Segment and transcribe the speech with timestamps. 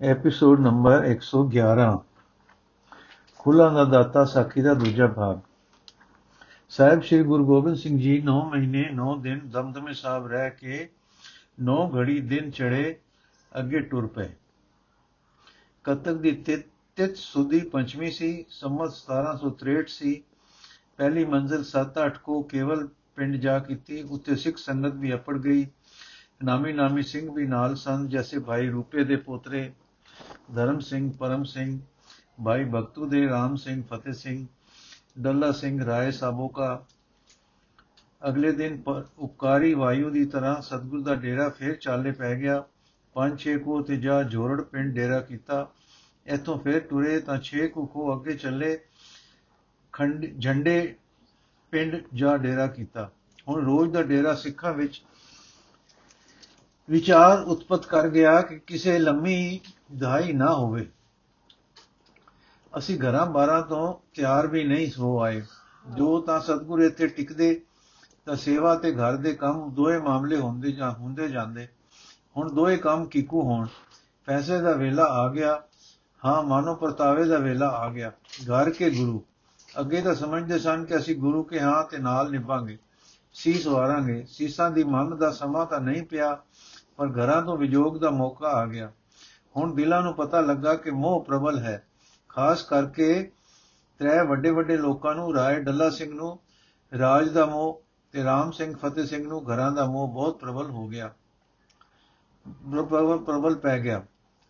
[0.00, 1.84] Episode number 111
[3.38, 5.38] ਖੁੱਲਾ ਦਾ ਦਾਤਾ ਸਾਖੀ ਦਾ ਦੂਜਾ ਭਾਗ।
[6.68, 10.88] ਸਾਹਿਬ ਸ੍ਰੀ ਗੁਰੂ ਗੋਬਿੰਦ ਸਿੰਘ ਜੀ 9 ਮਹੀਨੇ 9 ਦਿਨ ਦਮਦਮੇ ਸਾਹਿਬ ਰਹਿ ਕੇ
[11.60, 12.96] 9 ਘੜੀ ਦਿਨ ਚੜੇ
[13.52, 14.28] ਅੱਗੇ ਟੁਰ ਪਏ।
[15.84, 20.22] ਕਤਕ ਦੀ ਤਿਤ ਸੁਦੀ ਪੰਚਮੀ ਸੀ, ਸੰਮਤ 1763 ਸੀ
[20.96, 22.86] ਪਹਿਲੀ ਮੰਜ਼ਲ 7-8 ਕੋ ਕੇਵਲ
[23.16, 25.66] ਪਿੰਡ ਜਾ ਕੀਤੀ ਉੱਤੇ ਸਿੱਖ ਸੰਗਤ ਵੀ ਅਪੜ ਗਈ।
[26.44, 29.72] ਨਾਮੀ ਨਾਮੀ ਸਿੰਘ ਵੀ ਨਾਲ ਸਨ, ਜੈਸੇ ਭਾਈ ਰੂਪੇ ਦੇ ਪੋਤਰੇ।
[30.54, 31.80] ਧਰਮ ਸਿੰਘ, ਪਰਮ ਸਿੰਘ
[32.44, 34.46] ਭਾਈ ਭਗਤੂ ਦੇ, ਰਾਮ ਸਿੰਘ, ਫਤਿਹ ਸਿੰਘ,
[35.18, 36.84] ਡੱਲਾ ਸਿੰਘ ਰਾਏ ਸਾਬੋ ਕਾ
[38.28, 38.82] ਅਗਲੇ ਦਿਨ
[39.18, 42.64] ਉਪਕਾਰੀ ਵਾਯੂ ਦੀ ਤਰ੍ਹਾਂ ਸਤਗੁਰ ਦਾ ਡੇਰਾ ਫੇਰ ਚਾਲੇ ਪੈ ਗਿਆ।
[43.14, 45.70] ਪੰਜ ਛੇ ਕੋ ਤੇ ਜਾ ਜੋਰੜ ਪਿੰਡ ਡੇਰਾ ਕੀਤਾ।
[46.26, 48.78] ਇਥੋਂ ਫੇਰ ਟੁਰੇ ਤਾਂ ਛੇ ਕੋ ਕੋ ਅੱਗੇ ਚੱਲੇ।
[49.92, 50.94] ਖੰਡ ਝੰਡੇ
[51.70, 53.10] ਪਿੰਡ ਜਾ ਡੇਰਾ ਕੀਤਾ।
[53.48, 55.02] ਹੁਣ ਰੋਜ਼ ਦਾ ਡੇਰਾ ਸਿੱਖਾਂ ਵਿੱਚ
[56.90, 59.60] ਵਿਚਾਰ ਉਤਪਤ ਕਰ ਗਿਆ ਕਿ ਕਿਸੇ ਲੰਮੀ
[59.94, 60.90] ਦਹਾਈ ਨਾ ਹੋਵੇ।
[62.78, 65.42] ਅਸੀਂ ਘਰਾਂ ਬਾਰਾਂ ਤੋਂ ਤਿਆਰ ਵੀ ਨਹੀਂ ਹੋ ਆਏ।
[65.96, 67.62] ਜੋ ਤਾਂ ਸਤਗੁਰ ਇੱਥੇ ਟਿਕਦੇ,
[68.26, 71.68] ਤਾਂ ਸੇਵਾ ਤੇ ਘਰ ਦੇ ਕੰਮ ਦੋਏ ਮਾਮਲੇ ਹੁੰਦੇ ਜਾਂ ਹੁੰਦੇ ਜਾਂਦੇ।
[72.36, 73.66] ਹੁਣ ਦੋਏ ਕੰਮ ਕਿਕੂ ਹੋਣ।
[74.26, 75.62] ਪੈਸੇ ਦਾ ਵੇਲਾ ਆ ਗਿਆ।
[76.24, 78.12] ਹਾਂ, ਮਾਨੋ ਪਰਤਾਵੇ ਦਾ ਵੇਲਾ ਆ ਗਿਆ।
[78.44, 79.24] ਘਰ ਕੇ ਗੁਰੂ।
[79.80, 82.78] ਅੱਗੇ ਤਾਂ ਸਮਝਦੇ ਸਨ ਕਿ ਅਸੀਂ ਗੁਰੂ ਕੇ ਹਾਂ ਤੇ ਨਾਲ ਨਿਭਾਂਗੇ।
[83.34, 86.42] ਸੀਸ ਵਾਰਾਂਗੇ। ਸੀਸਾਂ ਦੀ ਮੰਗ ਦਾ ਸਮਾਂ ਤਾਂ ਨਹੀਂ ਪਿਆ।
[86.96, 88.92] ਪਰ ਘਰਾਂ ਤੋਂ ਵਿਜੋਗ ਦਾ ਮੌਕਾ ਆ ਗਿਆ।
[89.56, 91.86] ਹੁਣ ਦਿਲਾਂ ਨੂੰ ਪਤਾ ਲੱਗਾ ਕਿ ਮੋਹ ਪ੍ਰਬਲ ਹੈ।
[92.28, 93.30] ਖਾਸ ਕਰਕੇ
[93.98, 96.38] ਤਰੇ ਵੱਡੇ ਵੱਡੇ ਲੋਕਾਂ ਨੂੰ, ਰਾਏ ਡੱਲਾ ਸਿੰਘ ਨੂੰ,
[96.98, 100.86] ਰਾਜ ਦਾ ਮੋਹ ਤੇ ਰਾਮ ਸਿੰਘ, ਫਤਿਹ ਸਿੰਘ ਨੂੰ ਘਰਾਂ ਦਾ ਮੋਹ ਬਹੁਤ ਪ੍ਰਬਲ ਹੋ
[100.88, 101.10] ਗਿਆ।
[103.24, 104.02] ਪ੍ਰਬਲ ਪੈ ਗਿਆ।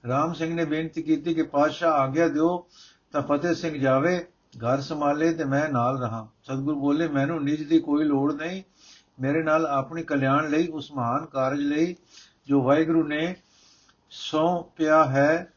[0.08, 2.66] ਰਾਮ ਸਿੰਘ ਨੇ ਬੇਨਤੀ ਕੀਤੀ ਕਿ ਪਾਤਸ਼ਾਹ ਆਗਿਆ ਦਿਓ
[3.12, 4.26] ਤਾਂ ਫਤਿਹ ਸਿੰਘ ਜਾਵੇ,
[4.58, 8.62] ਘਰ ਸੰਭਾਲੇ ਤੇ ਮੈਂ ਨਾਲ ਰਹਾ। ਸਤਗੁਰ ਬੋਲੇ, ਮੈਨੂੰ ਨਿਜ ਦੀ ਕੋਈ ਲੋੜ ਨਹੀਂ।
[9.20, 11.94] ਮੇਰੇ ਨਾਲ ਆਪਣੀ ਕਲਿਆਣ ਲਈ, ਉਸ ਮਹਾਨ ਕਾਰਜ ਲਈ
[12.46, 13.36] ਜੋ ਵਾਹਿਗੁਰੂ ਨੇ
[14.10, 15.52] ਸੌਂਪਿਆ ਹੈ,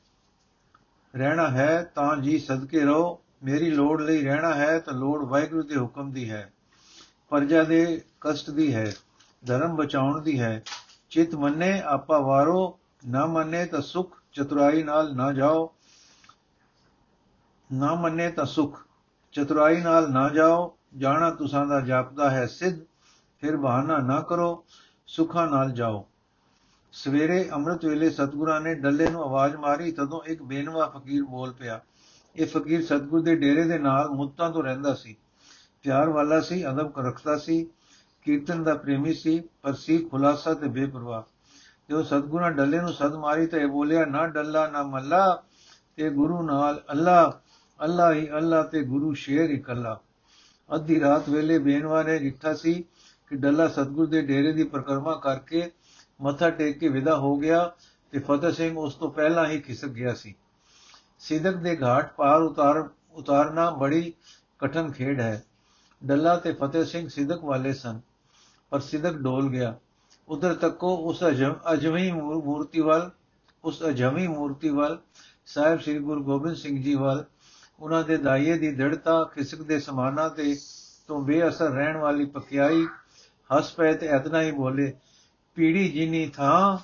[1.16, 5.78] ਰਹਿਣਾ ਹੈ, ਤਾਂ ਜੀ ਸਦਕੇ ਰਹੋ। ਮੇਰੀ ਲੋੜ ਲਈ ਰਹਿਣਾ ਹੈ, ਤਾਂ ਲੋੜ ਵਾਹਿਗੁਰੂ ਦੇ
[5.78, 6.54] ਹੁਕਮ ਦੀ ਹੈ।
[7.30, 8.94] ਪਰਜਾ ਦੇ ਕਸ਼ਟ ਦੀ ਹੈ,
[9.46, 10.64] ਧਰਮ ਬਚਾਉਣ ਦੀ ਹੈ।
[11.10, 15.76] ਚਿਤ ਮੰਨੇ, ਆਪਾ ਵਾਰੋ। ਨਾ ਮੰਨੇ ਤਾਂ ਸੁਖ, ਚਤੁਰਾਈ ਨਾਲ ਨਾ ਜਾਓ।
[17.74, 18.86] ਨਾ ਮੰਨੇ ਤਾਂ ਸੁਖ,
[19.32, 22.80] ਚਤੁਰਾਈ ਨਾਲ ਨਾ ਜਾਓ। ਜਾਣਾ ਤੁਸਾਂ ਦਾ ਜਾਪਦਾ ਹੈ ਸਿੱਧ,
[23.42, 24.66] ਫਿਰ ਬਹਾਨਾ ਨਾ ਕਰੋ।
[25.08, 26.08] ਸੁਖਾਂ ਨਾਲ ਜਾਓ।
[27.04, 31.82] ਸਵੇਰੇ ਅੰਮ੍ਰਿਤ ਵੇਲੇ ਸਤਗੁਰਾਂ ਨੇ ਡੱਲੇ ਨੂੰ ਆਵਾਜ਼ ਮਾਰੀ, ਤਦੋਂ ਇੱਕ ਬੇਨਵਾ ਫਕੀਰ ਬੋਲ ਪਿਆ।
[32.36, 35.16] ਇਹ ਫਕੀਰ ਸਤਗੁਰ ਦੇ ਡੇਰੇ ਦੇ ਨਾਲ ਮੁੱਤਾਂ ਤੋਂ ਰਹਿੰਦਾ ਸੀ।
[35.84, 37.68] ਪਿਆਰ ਵਾਲਾ ਸੀ, ਅਦਬ ਰੱਖਦਾ ਸੀ,
[38.22, 41.24] ਕੀਰਤਨ ਦਾ ਪ੍ਰੇਮੀ ਸੀ, ਪਰ ਸੀ ਖੁਲਾਸਾ ਤੇ ਬੇਪਰਵਾਹ।
[41.90, 45.44] ਜੋ ਸਤਗੁਰਾਂ ਡੱਲੇ ਨੂੰ ਸਦ ਮਾਰੀ ਤੇ ਇਹ ਬੋਲਿਆ, ਨਾ ਡੱਲਾ, ਨਾ ਮੱਲਾ,
[45.96, 47.42] ਤੇ ਗੁਰੂ ਨਾਲ ਅੱਲਾ
[47.84, 50.00] ਅੱਲਾ ਹੀ ਅੱਲਾ, ਤੇ ਗੁਰੂ ਸ਼ੇਰ ਇਕੱਲਾ
[50.76, 52.74] ਅੱਧੀ ਰਾਤ ਵੇਲੇ ਬੇਨਵਾ ਨੇ ਜਿੱਠਾ ਸੀ
[53.28, 55.72] ਕਿ ਡੱਲਾ ਸਤਗੁਰ ਦੇ ਡੇਰੇ ਦੀ ਪ੍ਰਕਰਮਾ ਕਰਕੇ
[56.20, 57.72] ਮੱਥਾ ਟੇਕ ਕੇ ਵਿਦਾ ਹੋ ਗਿਆ
[58.14, 60.36] ਤੇ ਫਤਿਹ ਸਿੰਘ ਉਸ ਤੋਂ ਪਹਿਲਾਂ ਹੀ ਖਿਸਕ ਗਿਆ ਸੀ।
[61.20, 64.14] ਸਿੱਧਕ ਦੇ ਘਾਟ ਪਾਰ ਉਤਾਰ, ਉਤਾਰਨਾ ਬੜੀ
[64.60, 65.44] ਕਠਨ ਖੇਡ ਹੈ।
[66.02, 68.00] ਡੱਲਾ ਤੇ ਫਤਿਹ ਸਿੰਘ ਸਿੱਧਕ ਵਾਲੇ ਸਨ,
[68.72, 69.76] ਪਰ ਸਿੱਧਕ ਡੋਲ ਗਿਆ।
[70.28, 71.24] ਉਧਰ ਤੱਕੋ ਉਸ
[71.74, 73.10] ਅਜਮੀ ਮੂਰਤੀ ਵੱਲ,
[73.64, 74.98] ਉਸ ਅਜਮੀ ਮੂਰਤੀ ਵੱਲ,
[75.46, 77.24] ਸਾਹਿਬ ਸ੍ਰੀ ਗੁਰੂ ਗੋਬਿੰਦ ਸਿੰਘ ਜੀ ਵੱਲ,
[77.80, 80.56] ਉਹਨਾਂ ਦੇ ਦਾਈਏ ਦੀ ਦ੍ਰਿੜਤਾ, ਖਿਸਕ ਦੇ ਸਮਾਨਾ ਤੇ
[81.08, 82.86] ਤੋਂ ਬੇਅਸਰ ਰਹਿਣ ਵਾਲੀ ਪਕਿਆਈ,
[83.50, 84.94] ਹੱਸ ਪਏ ਤੇ ਇਤਨਾ ਹੀ ਬੋਲੇ
[85.58, 86.78] ਪੀੜੀ ਜਿਨੀ ਥਾਂ,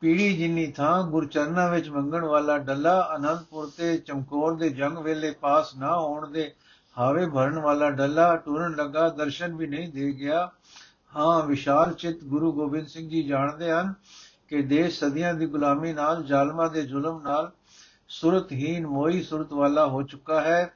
[0.00, 5.76] ਪੀੜੀ ਜਿਨੀ ਥਾਂ ਗੁਰਚਰਨਾ ਵਿੱਚ ਮੰਗਣ ਵਾਲਾ ਡੱਲਾ ਅਨੰਦਪੁਰ ਤੇ ਚਮਕੌਰ ਦੇ ਜੰਗ ਵੇਲੇ ਪਾਸ
[5.76, 6.54] ਨਾ ਹੋਣ ਦੇ
[6.98, 10.50] ਹਾਵੇ ਭਰਨ ਵਾਲਾ ਡੱਲਾ ਟੁਰਨ ਲੱਗਾ, ਦਰਸ਼ਨ ਵੀ ਨਹੀਂ ਦੇ ਗਿਆ।
[11.16, 13.94] ਹਾਂ, ਵਿਸ਼ਾਲ ਚਿਤ ਗੁਰੂ ਗੋਬਿੰਦ ਸਿੰਘ ਜੀ ਜਾਣਦੇ ਹਨ
[14.48, 17.52] ਕਿ ਦੇਸ਼ ਸਦੀਆਂ ਦੀ ਗੁਲਾਮੀ ਨਾਲ, ਜ਼ਾਲਮਾਂ ਦੇ ਜ਼ੁਲਮ ਨਾਲ
[18.08, 20.74] ਸੁਰਤਹੀਨ ਮੋਈ ਸੁਰਤ ਵਾਲਾ ਹੋ ਚੁੱਕਾ ਹੈ।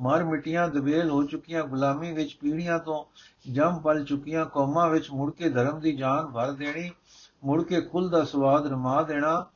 [0.00, 3.04] ਮਰ ਮਿਟੀਆਂ ਦਬੇਲ ਹੋ ਚੁੱਕੀਆਂ, ਗੁਲਾਮੀ ਵਿੱਚ ਪੀੜੀਆਂ ਤੋਂ
[3.52, 6.90] ਜੰਮ ਪਲ ਚੁੱਕੀਆਂ, ਕੌਮਾਂ ਵਿੱਚ ਮੁੜ ਕੇ ਧਰਮ ਦੀ ਜਾਨ ਭਰ ਦੇਣੀ,
[7.44, 9.46] ਮੁੜ ਕੇ ਕੁੱਲ ਦਾ ਸਵਾਦ ਰਮਾ ਦੇਣਾ,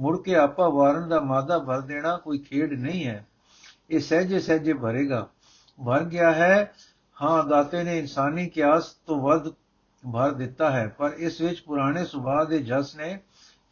[0.00, 3.26] ਮੁੜ ਕੇ ਆਪਾ ਵਾਰਨ ਦਾ ਮਾਦਾ ਭਰ ਦੇਣਾ, ਕੋਈ ਖੇਡ ਨਹੀਂ ਹੈ।
[3.90, 5.28] ਇਹ ਸਹਜੇ ਸਹਜੇ ਭਰੇਗਾ।
[5.86, 6.72] ਭਰ ਗਿਆ ਹੈ,
[7.22, 9.48] ਹਾਂ, ਦਾਤੇ ਨੇ ਇਨਸਾਨੀ ਕਿਆਸ ਤੋਂ ਵੱਧ
[10.12, 13.18] ਭਰ ਦਿੱਤਾ ਹੈ, ਪਰ ਇਸ ਵਿੱਚ ਪੁਰਾਣੇ ਸੁਭਾਅ ਦੇ ਜਸ ਨੇ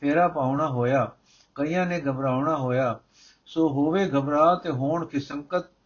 [0.00, 1.12] ਫੇਰਾ ਪਾਉਣਾ ਹੋਇਆ,
[1.54, 3.00] ਕਈਆਂ ਨੇ ਘਬਰਾਉਣਾ ਹੋਇਆ।
[3.46, 5.77] ਸੋ ਹੋਵੇ ਘਬਰਾ ਤੇ ਹੋਣ ਕਿਸਮਕਤ ਕਿਸ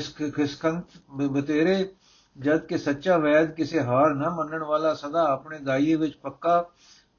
[0.00, 1.94] ਕਿਸਕੰਤ ਬਤੇਰੇ
[2.38, 6.70] ਜਦ ਕਿ ਸੱਚਾ ਵੈਦ ਕਿਸੇ ਹਾਰ ਨਾ ਮੰਨਣ ਵਾਲਾ ਸਦਾ ਆਪਣੇ ਦਾਈਏ ਵਿੱਚ ਪੱਕਾ,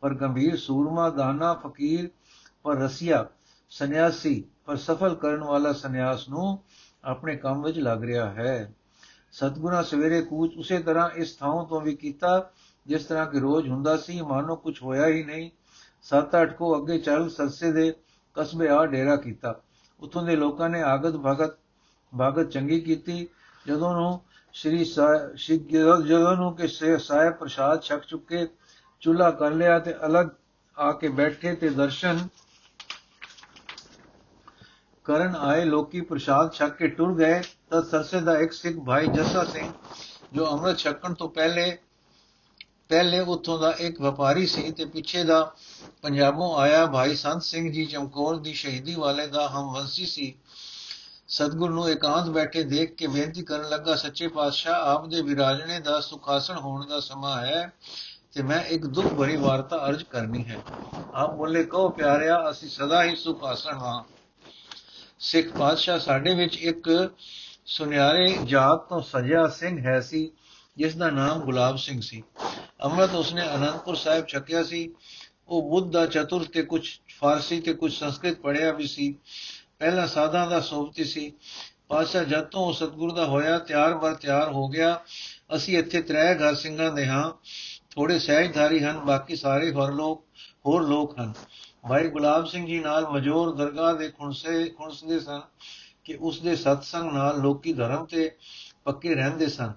[0.02, 2.10] ਪਰ ਗੰਭੀਰ ਸੂਰਮਾ, ਦਾਨਾ, ਫਕੀਰ,
[2.64, 3.28] ਪਰ ਰਸੀਆ,
[3.70, 6.60] ਸੰਨਿਆਸੀ, ਪਰ ਸਫਲ ਕਰਨ ਵਾਲਾ ਸੰਨਿਆਸ ਨੂੰ
[7.04, 8.74] ਆਪਣੇ ਕੰਮ ਵਿੱਚ ਲੱਗ ਰਿਹਾ ਹੈ।
[9.32, 12.52] ਸਤਗੁਰਾਂ ਸਵੇਰੇ ਕੂਚ ਉਸੇ ਤਰ੍ਹਾਂ ਇਸ ਥਾਂ ਤੋਂ ਵੀ ਕੀਤਾ,
[12.88, 15.50] ਜਿਸ ਤਰ੍ਹਾਂ ਕਿ ਰੋਜ਼ ਹੁੰਦਾ ਸੀ, ਮਾਨੋ ਕੁਝ ਹੋਇਆ ਹੀ ਨਹੀਂ।
[16.02, 17.94] 7-8 ਕੋ ਅੱਗੇ ਚੱਲ ਸਰਸੇ ਦੇ
[18.36, 19.62] ਕਸਬੇ ਆ ਡੇਰਾ ਕੀਤਾ।
[20.00, 21.58] ਉਥੋਂ ਦੇ ਲੋਕਾਂ ਨੇ ਆਗਤ ਭਗਤ
[22.14, 23.28] ਭਗਤ ਚੰਗੀ ਕੀਤੀ,
[23.66, 24.22] ਜਦੋਂ ਨੂੰ
[24.54, 24.84] ਸ਼੍ਰੀ
[26.08, 28.48] ਜਦੋਂ ਨੂੰ ਕਿ ਸਾਹਿਬ ਪ੍ਰਸਾਦ ਛਕ ਚੁੱਕੇ
[29.02, 30.30] ਚੁੱਲਾ ਕਰ ਲਿਆ ਤੇ ਅਲੱਗ
[30.78, 32.28] ਆ ਕੇ ਬੈਠੇ ਤੇ ਦਰਸ਼ਨ
[35.06, 39.44] ਕਰਨ ਆਏ, ਲੋਕੀ ਪ੍ਰਸ਼ਾਦ ਛਕ ਕੇ ਟੁਰ ਗਏ, ਤਾਂ ਸਰਸੇ ਦਾ ਇੱਕ ਸਿੱਖ ਭਾਈ ਜੱਸਾ
[39.44, 39.72] ਸਿੰਘ,
[40.34, 41.78] ਜੋ ਅੰਮ੍ਰਿਤ ਛਕਣ ਤੋਂ ਪਹਿਲੇ
[42.90, 45.42] ਪਹਿਲੇ ਉੱਥੋਂ ਦਾ ਇੱਕ ਵਪਾਰੀ ਸੀ ਤੇ ਪਿੱਛੇ ਦਾ
[46.02, 50.34] ਪੰਜਾਬੋਂ ਆਇਆ ਭਾਈ ਸੰਤ ਸਿੰਘ ਜੀ ਚਮਕੌਰ ਦੀ ਸ਼ਹੀਦੀ ਵਾਲੇ ਦਾ ਹਮਵੰਸੀ ਸੀ।
[51.34, 56.00] ਸਤਗੁਰ ਨੂੰ ਇਕਾਂਤ ਬੈਠੇ ਦੇਖ ਕੇ ਬੇਨਤੀ ਕਰਨ ਲੱਗਾ, ਸੱਚੇ ਪਾਤਸ਼ਾਹ, ਆਪ ਦੇ ਵਿਰਾਜਣੇ ਦਾ
[56.00, 57.74] ਸੁਖਾਸਣ ਹੋਣ ਦਾ ਸਮਾਂ ਹੈ
[58.32, 60.58] ਤੇ ਮੈਂ ਇੱਕ ਦੁੱਖ ਭਰੀ ਵਾਰਤਾ ਅਰਜ ਕਰਨੀ ਹੈ।
[61.14, 64.04] ਆਪ ਬੋਲੇ, ਕਹੋ ਪਿਆਰਿਆ, ਅਸੀਂ ਸਦਾ ਹੀ ਸੁਖਾਸਣ ਹਾਂ।
[65.20, 67.12] ਸਿੱਖ ਪਾਤਸ਼ਾਹ ਸਾਡੇ ਵਿੱਚ ਇੱਕ
[67.66, 70.32] ਸੁਨਿਆਰੇ ਜਾਤ ਤੋਂ ਸਜਿਆ ਸਿੰਘ ਹੈ ਸੀ,
[70.78, 72.24] ਜਿਸ ਦਾ ਨਾਮ ਗੁਲਾਬ ਸਿੰਘ ਸੀ।
[72.84, 74.94] ਅੰਮ੍ਰਿਤ ਉਸਨੇ ਅਨੰਦਪੁਰ ਸਾਹਿਬ ਛਕਿਆ ਸੀ।
[75.48, 76.90] ਉਹ ਬੁੱਧ ਦਾ ਚਤੁਰ ਤੇ ਕੁਝ
[77.20, 79.16] ਫਾਰਸੀ ਤੇ ਕੁਝ ਸੰਸਕ੍ਰਿਤ ਪੜਿਆ ਵੀ ਸੀ।
[79.84, 81.34] ਪਹਿਲਾ ਸਾਧਾਂ ਦਾ ਸੋਭਤੀ ਸੀ।
[81.88, 85.00] ਪਾਤਸ਼ਾਹ ਜਦ ਤੋਂ ਉਹ ਸਤਗੁਰ ਦਾ ਹੋਇਆ, ਤਿਆਰ ਬਰ ਤਿਆਰ ਹੋ ਗਿਆ,
[85.56, 87.32] ਅਸੀਂ ਇੱਥੇ ਤ੍ਰੈ ਘਰ ਸਿੰਘਾਂ ਦੇ ਹਾਂ।
[87.92, 90.26] ਥੋੜੇ ਸਹਿਜਧਾਰੀ ਹਨ, ਬਾਕੀ ਸਾਰੇ ਹੋਰ ਲੋਕ
[90.66, 91.34] ਹੋਰ ਲੋਕ ਹਨ।
[91.90, 95.42] ਭਾਈ ਗੁਲਾਬ ਸਿੰਘ ਜੀ ਨਾਲ ਮਜੋਰ ਦਰਗਾਹ ਦੇ ਖੁਣਸੇ, ਖੁਣਸਦੇ ਸਨ
[96.04, 98.32] ਕਿ ਉਸ ਦੇ ਸਤਸੰਗ ਨਾਲ ਲੋਕੀ ਧਰਮ ਤੇ
[98.86, 99.74] ਪੱਕੇ ਰਹਿੰਦੇ ਸਨ।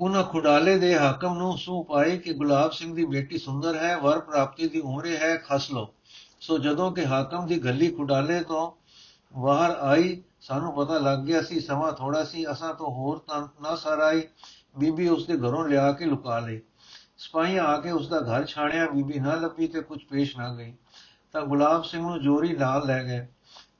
[0.00, 4.20] ਉਹਨਾਂ ਖੁਡਾਲੇ ਦੇ ਹਾਕਮ ਨੂੰ ਸੂ ਪਾਈ ਕਿ ਗੁਲਾਬ ਸਿੰਘ ਦੀ ਬੇਟੀ ਸੁੰਦਰ ਹੈ, ਵਰ
[4.20, 5.94] ਪ੍ਰਾਪਤੀ ਦੀ ਉਮਰੇ ਹੈ, ਖਸ ਲੋ
[6.40, 8.72] ਸੋ ਜਦੋਂ ਕਿ ਹਾਕਮ ਦੀ ਗੱਲੀ ਖੁਡਾਲੇ ਤੋਂ
[9.40, 13.76] ਬਾਹਰ ਆਈ, ਸਾਨੂੰ ਪਤਾ ਲੱਗ ਗਿਆ ਸੀ, ਸਮਾਂ ਥੋੜਾ ਸੀ, ਅਸਾਂ ਤੋਂ ਹੋਰ ਤਾਂ ਨਾ
[13.76, 14.22] ਸਰਾਈ
[14.78, 16.60] ਬੀਬੀ ਉਸ ਦੇ ਘਰੋਂ ਲਿਆ ਕੇ ਲੁਕਾ ਲਈ।
[17.18, 20.74] ਸਪਾਈ ਆ ਕੇ ਉਸ ਦਾ ਘਰ ਛਾਣਿਆ, ਬੀਬੀ ਨਾ ਲੱਭੀ ਤੇ ਕੁਝ ਪੇਸ਼ ਨਾ ਗਈ।
[21.32, 23.26] ਤਾਂ ਗੁਲਾਬ ਸਿੰਘ ਨੂੰ ਜੋਰੀ ਨਾਲ ਲੈ ਗਏ।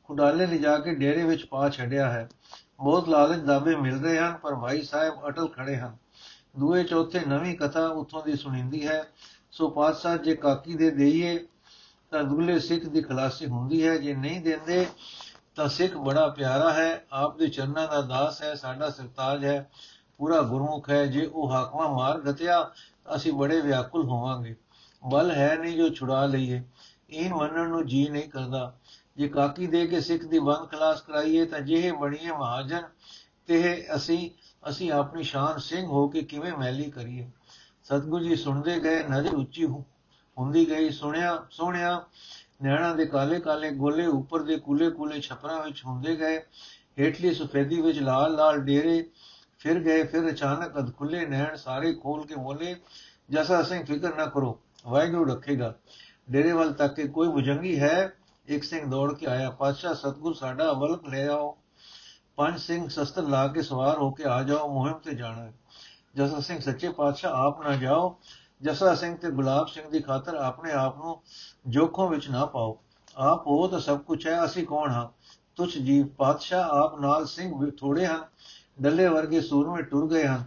[0.04, 2.28] ਖੁਡਾਲੇ ਲਿਜਾ ਕੇ ਡੇਰੇ ਵਿੱਚ ਪਾ ਛੱਡਿਆ ਹੈ।
[2.76, 5.96] ਬਹੁਤ ਲਾਲਚ ਦਾਵੇ ਮਿਲ ਰਹੇ ਹਨ, ਪਰ ਭਾਈ ਸਾਹਿਬ ਅਟਲ ਖੜੇ ਹਨ।
[6.58, 9.04] ਦੂਏ ਚੌਥੇ ਨਵੀਂ ਕਥਾ ਉੱਥੋਂ ਦੀ ਸੁਣੀਂਦੀ ਹੈ।
[9.52, 11.46] ਸੋ ਪਾਤਸ਼ਾਹ, ਜੇ ਕਾਕੀ ਦੇ ਦੇਈਏ
[12.10, 14.86] ਤਾਂ ਦੁਗਲੇ ਸਿੱਖ ਦੀ ਖਲਾਸੀ ਹੁੰਦੀ ਹੈ, ਜੇ ਨਹੀਂ ਦਿੰਦੇ
[15.54, 19.70] ਤਾਂ ਸਿੱਖ ਬੜਾ ਪਿਆਰਾ ਹੈ, ਆਪ ਦੇ ਚਰਨਾਂ ਦਾ ਦਾਸ ਹੈ, ਸਾਡਾ ਸਰਤਾਜ ਹੈ,
[20.18, 22.70] ਪੂਰਾ ਗੁਰਮੁਖ ਹੈ, ਜੇ ਉਹ ਹਾਕਮਾ ਮਾਰ ਗਤਿਆ
[23.16, 24.54] ਅਸੀਂ ਬੜੇ ਵਿਆਕੁਲ ਹੋਵਾਂਗੇ।
[25.02, 26.62] ਬਲ ਹੈ ਨਹੀਂ ਜੋ ਛੁਡਾ ਲਈਏ
[27.10, 28.72] ਇਹ ਮੰਨਣ ਨੂੰ ਜੀ ਨਹੀਂ ਕਰਦਾ।
[29.16, 32.82] ਜੇ ਕਾਕੀ ਦੇ ਕੇ ਸਿੱਖ ਦੀ ਬੰਦ ਖਲਾਸ ਕਰਾਈਏ ਤਾਂ ਜਿਹੇ ਬਣੀਏ ਮਹਾਜਨ
[33.46, 34.30] ਤੇ ਅਸੀਂ
[34.68, 37.30] ਅਸੀਂ ਆਪਣੀ ਸ਼ਾਨ ਸਿੰਘ ਹੋ ਕੇ ਕਿਵੇਂ ਮੈਲੀ ਕਰੀਏ।
[37.84, 39.64] ਸਤਗੁਰੂ ਜੀ ਸੁਣਦੇ ਗਏ, ਨਜ਼ਰ ਉੱਚੀ
[40.40, 42.04] ਹੁੰਦੀ ਗਈ, ਸੁਣਿਆ, ਸੋਹਣਿਆ,
[42.62, 46.38] ਨੈਣਾ ਦੇ ਕਾਲੇ ਕਾਲੇ ਗੋਲੇ ਉੱਪਰ ਦੇ ਕੂਲੇ ਕੂਲੇ ਛਪਰਾਂ ਵਿੱਚ ਹੁੰਦੇ ਗਏ,
[46.98, 49.10] ਹੇਠਲੀ ਸਫੇਦੀ ਵਿੱਚ ਲਾਲ ਲਾਲ ਡੇਰੇ,
[49.58, 52.76] ਫਿਰ ਗਏ, ਫਿਰ ਅਚਾਨਕ ਅਧ ਖੁੱਲੇ ਨੈਣ ਸਾਰੇ ਖੋਲ ਕੇ ਬੋਲੇ,
[53.30, 55.74] ਜੈਸਾ ਸਿੰਘ ਫਿਕਰ ਨਾ ਕਰੋ, ਵਾਹਿਗੁਰੂ ਰੱਖੇਗਾ।
[56.30, 58.12] ਡੇਰੇ ਵੱਲ ਤੱਕ ਕੇ ਕੋਈ ਬੁਜੰਗੀ ਹੈ?
[58.46, 61.58] ਇੱਕ ਸਿੰਘ ਦੌੜ ਕੇ ਆਇਆ, ਪਾਤਸ਼ਾਹ ਸਤਗੁਰ ਸਾਡਾ ਅਮਲਕ ਲੈ ਆਓ।
[62.36, 65.52] ਪੰਜ ਸਿੰਘ ਸ਼ਸਤਰ ਲਾ ਕੇ ਸਵਾਰ ਹੋ ਕੇ ਆ ਜਾਓ, ਮੁਹਿੰਮ ਤੇ ਜਾਣਾ ਹੈ।
[66.14, 68.18] ਜਸਾ ਸਿੰਘ ਸੱਚੇ ਪਾਤਸ਼ਾਹ ਆਪ ਨਾ ਜਾਓ
[68.62, 71.22] ਜਸਾ ਸਿੰਘ ਤੇ ਗੁਲਾਬ ਸਿੰਘ ਦੀ ਖਾਤਰ ਆਪਣੇ ਆਪ ਨੂੰ
[71.66, 72.78] ਜੋਖੋਂ ਵਿੱਚ ਨਾ ਪਾਓ।
[73.16, 75.08] ਆਪ ਉਹ ਤਾਂ ਸਭ ਕੁਝ ਹੈ, ਅਸੀਂ ਕੌਣ ਹਾਂ?
[75.56, 78.24] ਤੁਛ ਜੀਵ ਪਾਤਸ਼ਾਹ ਆਪ ਨਾਲ ਸਿੰਘ ਵੀ ਥੋੜੇ ਹਨ,
[78.82, 80.44] ਡੱਲੇ ਵਰਗੇ ਸੂਰਮੇ ਟੁਰ ਗਏ ਹਨ।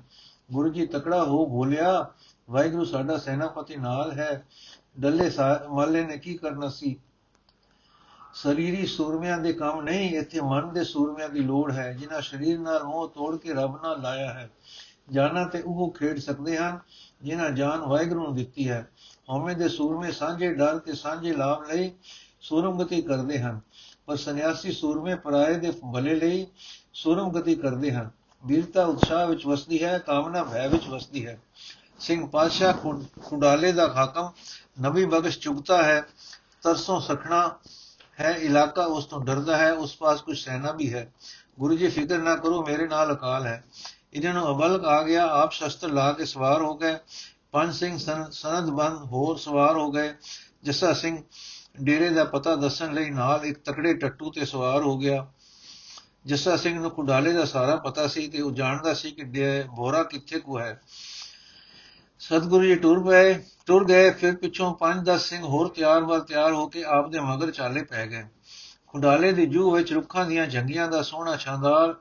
[0.51, 2.12] ਗੁਰੂ ਜੀ ਤਕੜਾ ਹੋ ਬੋਲਿਆ,
[2.50, 4.45] ਵਾਹਿਗੁਰੂ ਸਾਡਾ ਸੈਨਾਪਤੀ ਨਾਲ ਹੈ।
[5.00, 5.31] ਡੱਲੇ
[5.69, 7.00] ਮਾਲੇ ਨੇ ਕੀ ਕਰਨਾ ਸੀ?
[8.33, 12.83] ਸਰੀਰੀ ਸੂਰਮਿਆਂ ਦੇ ਕੰਮ ਨਹੀਂ, ਇੱਥੇ ਮਨ ਦੇ ਸੂਰਮਿਆਂ ਦੀ ਲੋੜ ਹੈ, ਜਿਨ੍ਹਾਂ ਸਰੀਰ ਨਾਲ
[12.83, 14.50] ਮੋਹ ਤੋੜ ਕੇ ਰੱਬ ਨਾਲ ਲਾਇਆ ਹੈ।
[15.07, 16.79] ਜਾਨਾਂ ਤੇ ਉਹ ਖੇਡ ਸਕਦੇ ਹਨ,
[17.23, 18.88] ਜਿਨ੍ਹਾਂ ਜਾਨ ਵਾਹਿਗੁਰੂ ਨੂੰ ਦਿੱਤੀ ਹੈ।
[19.29, 21.91] ਹਉਮੈ ਦੇ ਸੂਰਮੇ ਸਾਂਝੇ ਡਰ ਤੇ ਸਾਂਝੇ ਲਾਭ ਲਈ
[22.41, 23.59] ਸੂਰਮਗਤੀ ਕਰਦੇ ਹਨ,
[24.05, 26.45] ਪਰ ਸੰਨਿਆਸੀ ਸੂਰਮੇ ਪਰਾਏ ਦੇ ਭਲੇ ਲਈ
[26.94, 28.09] ਸੂਰਮਗਤੀ ਕਰਦੇ ਹਨ।
[28.44, 31.39] ਵੀਰਤਾ ਉਤਸ਼ਾਹ ਵਿੱਚ ਵਸਦੀ ਹੈ, ਕਾਮਨਾ ਭੈ ਵਿੱਚ ਵਸਦੀ ਹੈ।
[31.99, 32.73] ਸਿੰਘ ਪਾਤਸ਼ਾਹ
[33.23, 34.31] ਖੁੰਡਾਲੇ ਦਾ ਹਾਕਮ
[34.81, 36.01] ਨਬੀ ਬਖਸ਼ ਚੁਗਤਾ ਹੈ,
[36.61, 37.57] ਤਰਸੋਂ ਸਖਣਾ
[38.19, 41.11] ਹੈ, ਇਲਾਕਾ ਉਸ ਤੋਂ ਡਰਦਾ ਹੈ, ਉਸ ਪਾਸ ਕੁਝ ਸੈਨਾ ਵੀ ਹੈ।
[41.59, 43.63] ਗੁਰੂ ਜੀ, ਫਿਕਰ ਨਾ ਕਰੋ, ਮੇਰੇ ਨਾਲ ਅਕਾਲ ਹੈ।
[44.13, 46.95] ਇਹਨਾਂ ਨੂੰ ਅਬਲਕ ਆ ਗਿਆ, ਆਪ ਸ਼ਸਤਰ ਲਾ ਕੇ ਸਵਾਰ ਹੋ ਗਏ।
[47.51, 47.97] ਪੰਜ ਸਿੰਘ
[48.31, 50.13] ਸਨਦ ਬੰਦ ਹੋਰ ਸਵਾਰ ਹੋ ਗਏ।
[50.63, 51.17] ਜੱਸਾ ਸਿੰਘ
[51.81, 55.25] ਡੇਰੇ ਦਾ ਪਤਾ ਦੱਸਣ ਲਈ ਨਾਲ ਇੱਕ ਤਕੜੇ ਟੱਟੂ ਤੇ ਸਵਾਰ ਹੋ ਗਿਆ।
[56.25, 59.23] ਜੱਸਾ ਸਿੰਘ ਨੂੰ ਕੁਡਾਲੇ ਦਾ ਸਾਰਾ ਪਤਾ ਸੀ ਤੇ ਉਹ ਜਾਣਦਾ ਸੀ ਕਿ
[59.75, 60.81] ਬੋਰਾ ਕਿੱਥੇ ਕੋ ਹੈ।
[62.19, 63.33] ਸਤਗੁਰੂ ਜੀ ਟੁਰ ਪਏ,
[63.65, 67.51] ਟੁਰ ਗਏ, ਫਿਰ ਪਿੱਛੋਂ 5-10 ਸਿੰਘ ਹੋਰ ਤਿਆਰ ਵਰ ਤਿਆਰ ਹੋ ਕੇ ਆਪ ਦੇ ਮਗਰ
[67.51, 68.23] ਚਾਲੇ ਪੈ ਗਏ।
[68.87, 71.95] ਖੁੰਡਾਲੇ ਦੀ ਜੂ ਵਿੱਚ ਰੁੱਖਾਂ ਦੀਆਂ ਜੰਗੀਆਂ ਦਾ ਸੋਹਣਾ ਸ਼ਾਨਦਾਰ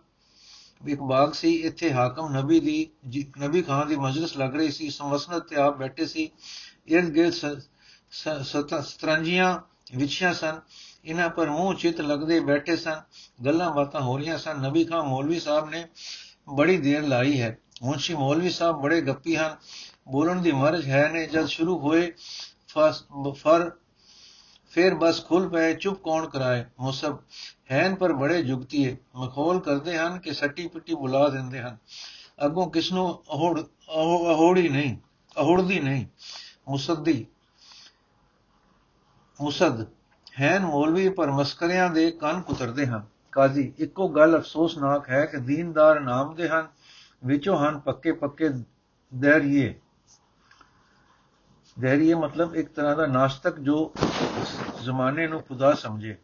[0.88, 2.90] ਇੱਕ ਬਾਗ ਸੀ, ਇੱਥੇ ਹਾਕਮ ਨਬੀ ਦੀ
[3.38, 6.30] ਨਬੀ ਖਾਨ ਦੀ ਮਜਲਿਸ ਲੱਗ ਰਹੀ ਸੀ ਸਮਸਨਤ ਤੇ ਆਪ ਬੈਠੇ ਸੀ।
[6.88, 7.60] ਇਰਦ ਗਿਰਦ
[8.42, 9.58] ਸਤਰੰਜੀਆਂ
[9.96, 10.60] ਵਿਛੀਆਂ ਸਨ।
[11.04, 13.00] ਇਹਨਾਂ ਪਰ ਮੂੰਹ ਚਿਤ ਲੱਗਦੇ ਬੈਠੇ ਸਨ।
[13.44, 15.86] ਗੱਲਾਂ ਬਾਤਾਂ ਹੋ ਰਹੀਆਂ ਸਨ। ਨਬੀ ਖਾਨ ਮੌਲਵੀ ਸਾਹਿਬ ਨੇ
[16.48, 19.56] ਬੜੀ ਦੇਰ ਲਾਈ ਹੈ। ਮੁੰਸ਼ੀ ਮੌਲਵੀ ਸਾਹਿਬ ਬੜੇ ਗੱਪੀ ਹਨ।
[20.08, 22.12] ਬੋਲਣ ਦੀ ਮਰਜ਼ ਹੈ ਨੇ ਜਦ ਸ਼ੁਰੂ ਹੋਏ
[23.34, 23.70] ਫਰ
[24.72, 27.18] ਫਿਰ ਬਸ ਖੁੱਲ ਪਏ ਚੁੱਪ ਕੌਣ ਕਰਾਏ ਮੁਸਬ
[27.70, 31.76] ਹੈਨ ਪਰ ਬੜੇ ਜੁਗਤੀਏ ਮਖੌਲ ਕਰਦੇ ਹਨ ਕਿ ਸੱਟੀ ਪਿੱਟੀ ਬੁਲਾ ਦਿੰਦੇ ਹਨ
[32.44, 34.96] ਅੱਗੋਂ ਕਿਸ ਨੂੰ ਅਹੋੜ ਅਹੋੜੀ ਨਹੀਂ
[35.36, 36.06] ਅਹੋੜਦੀ ਨਹੀਂ
[36.68, 37.26] ਮੁਸੱਦੀ
[39.40, 39.86] ਮੁਸਦ
[40.40, 46.00] ਹੈਨ ਮੌਲਵੀ ਪਰ ਮਸਕਰਿਆਂ ਦੇ ਕੰਨ ਕੁਤਰਦੇ ਹਨ ਕਾਜ਼ੀ ਇੱਕੋ ਗੱਲ ਅਫਸੋਸਨਾਕ ਹੈ ਕਿ ਦੀਨਦਾਰ
[46.00, 46.68] ਨਾਮ ਦੇ ਹਨ
[47.24, 48.48] ਵਿੱਚੋਂ ਹਨ ਪੱਕੇ ਪੱਕੇ
[49.12, 49.74] ਦੈਰੀਏ
[51.80, 53.92] ਦੈਰੀਏ ਮਤਲਬ ਇੱਕ ਤਰ੍ਹਾਂ ਦਾ ਨਾਸਤਕ ਜੋ
[54.82, 56.16] ਜ਼ਮਾਨੇ ਨੂੰ ਖੁਦਾ ਸਮਝੇ।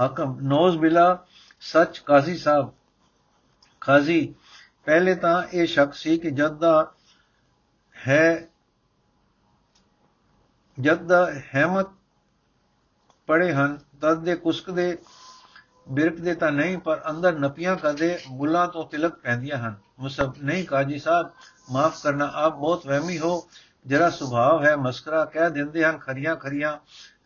[0.00, 1.26] ਹਾਕਮ, ਨੌਜ਼ ਬਿਲਾ
[1.60, 2.72] ਸੱਚ ਕਾਜ਼ੀ ਸਾਹਿਬ।
[3.80, 4.34] ਕਾਜ਼ੀ,
[4.84, 6.92] ਪਹਿਲੇ ਤਾਂ ਇਹ ਸ਼ੱਕ ਸੀ ਕਿ ਜਦ ਦਾ
[8.08, 8.48] ਹੈ,
[10.80, 11.86] ਜਦ ਦਾ ਹੈਮਤ
[13.26, 14.98] ਪੜੇ ਹਨ, ਤਦ ਦੇ ਕੁਸਕ ਦੇ
[15.88, 20.64] ਬਿਰਕ ਦੇ ਤਾਂ ਨਹੀਂ, ਪਰ ਅੰਦਰ ਨਪੀਆਂ ਕਦੇ ਬੁੱਲਾਂ ਤੋਂ ਤਿਲਕ ਪੈਂਦੀਆਂ ਹਨ। ਮੁਸਬ ਨਹੀਂ
[20.64, 21.30] ਕਾਜੀ ਸਾਹਿਬ,
[21.70, 23.48] ਮਾਫ ਕਰਨਾ, ਆਪ ਬਹੁਤ ਵਹਿਮੀ ਹੋ
[23.86, 26.78] ਜਰਾ ਸੁਭਾਅ ਹੈ, ਮਸਕਰਾ ਕਹਿ ਦਿੰਦੇ ਹਨ, ਖਰੀਆਂ ਖਰੀਆਂ,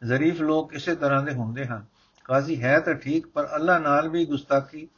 [0.07, 1.85] ਜ਼ਰੀਫ ਲੋਕ ਇਸੇ ਤਰ੍ਹਾਂ ਦੇ ਹੁੰਦੇ ਹਨ।
[2.25, 4.88] ਕਾਜ਼ੀ ਹੈ ਤਾਂ ਠੀਕ, ਪਰ ਅੱਲਾ ਨਾਲ ਵੀ ਗੁਸਤਾਖੀ,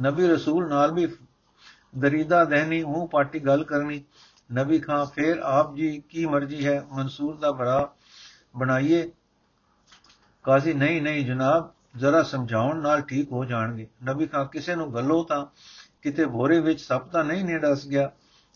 [0.00, 1.08] ਨਬੀ ਰਸੂਲ ਨਾਲ ਵੀ
[1.98, 4.04] ਦਰੀਦਾ ਦਹਿਨੀ, ਮੂੰਹ ਪਾਟੀ ਗੱਲ ਕਰਨੀ।
[4.52, 7.92] ਨਬੀ ਖਾਂ, ਫੇਰ ਆਪ ਜੀ ਕੀ ਮਰਜ਼ੀ ਹੈ, ਮਨਸੂਰ ਦਾ ਭਰਾ
[8.56, 9.10] ਬਣਾਈਏ।
[10.42, 15.24] ਕਾਜ਼ੀ ਨਹੀਂ ਨਹੀਂ ਜਨਾਬ, ਜ਼ਰਾ ਸਮਝਾਉਣ ਨਾਲ ਠੀਕ ਹੋ ਜਾਣਗੇ। ਨਬੀ ਖਾਂ, ਕਿਸੇ ਨੂੰ ਗੱਲੋ
[15.24, 15.46] ਤਾਂ
[16.02, 18.10] ਕਿਤੇ ਭੋਰੇ ਵਿੱਚ ਸੱਪ ਤਾਂ ਨਹੀਂ ਨੇ ਡਸ ਗਿਆ।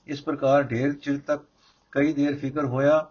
[0.07, 1.43] ਇਸ ਪ੍ਰਕਾਰ ਢੇਰ ਚਿਰ ਤੱਕ
[1.93, 3.07] ਕਈ ਦੇਰ ਫਿਕਰ ਹੋਇਆ।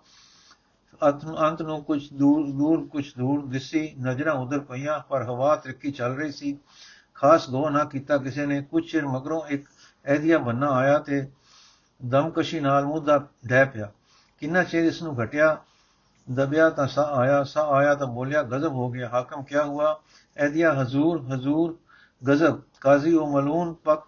[1.48, 6.16] ਅੰਤ ਨੂੰ ਕੁਝ ਦੂਰ ਦੂਰ ਕੁਝ ਦੂਰ ਦਿਸੀ, ਨਜ਼ਰਾਂ ਉਧਰ ਪਈਆਂ, ਪਰ ਹਵਾ ਤ੍ਰਿੱਕੀ ਚੱਲ
[6.16, 6.58] ਰਹੀ ਸੀ।
[7.16, 9.66] ਖਾਸ ਗੋ ਨਾ ਕੀਤਾ ਕਿਸੇ ਨੇ। ਕੁਝ ਚਿਰ ਮਗਰੋਂ ਇੱਕ
[10.06, 11.28] ਐਦੀਆ ਬੰਨਾ ਆਇਆ ਤੇ
[12.02, 13.20] ਦਮਕਸ਼ੀ ਨਾਲ ਮੂੰਹ
[13.50, 13.92] ਢਹਿ ਪਿਆ।
[14.42, 15.58] ਕਿੰਨਾ ਚਿਰ ਇਸ ਨੂੰ ਘਟਿਆ?
[16.28, 20.00] ਦਬਿਆ ਤਾਂ ਸਾ ਆਇਆ ਸਾ ਆਇਆ ਤਾਂ ਬੋਲਿਆ, ਗਜ਼ਬ ਹੋ ਗਿਆ। ਹਾਕਮ ਕੀ ਹੁਆ
[20.38, 21.78] ਐਦੀਆ ਹਜ਼ੂਰ ਹਜ਼ੂਰ,
[22.22, 24.04] ਗਜ਼ਬ। ਕਾਜ਼ੀ ਉਹ ਮਲੂਨ ਪਕ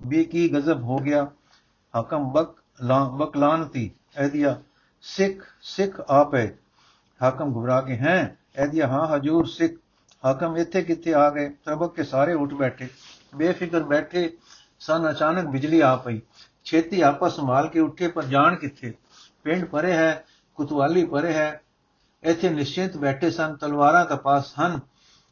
[0.00, 1.26] ਵੀ ਕੀ ਗਜ਼ਬ ਹੋ ਗਿਆ?
[1.94, 4.56] ਹਾਕਮ ਬਕ ਲਾਂ ਬਕਲਾਨਤੀ ਐਦੀਆ
[5.04, 6.48] ਸਿੱਖ ਸਿੱਖ ਆਪੇ
[7.20, 9.76] ਹਾਕਮ ਘਬਰਾ ਕੇ ਹੈ ਐਦੀਆ ਹਾਂ ਹਜ਼ੂਰ ਸਿੱਖ
[10.24, 12.88] ਹਾਕਮ ਇੱਥੇ ਕਿੱਥੇ ਆ ਗਏ ਸਬਕ ਕੇ ਸਾਰੇ ਉੱਠ ਬੈਠੇ
[13.36, 14.30] ਬੇਫਿਕਰ ਬੈਠੇ
[14.80, 16.20] ਸਨ ਅਚਾਨਕ ਬਿਜਲੀ ਆ ਪਈ
[16.66, 18.92] ਛੇਤੀ ਆਪਸ ਸੰਭਾਲ ਕੇ ਉੱਠੇ ਪਰ ਜਾਣ ਕਿੱਥੇ
[19.44, 20.24] ਪਿੰਡ ਪਰੇ ਹੈ
[20.58, 21.60] ਕੁਤਵਾਲੀ ਪਰੇ ਹੈ
[22.22, 24.78] ਇੱਥੇ ਨਿਸ਼ਚਿਤ ਬੈਠੇ ਸਨ ਤਲਵਾਰਾਂ ਤਾਂ ਪਾਸ ਹਨ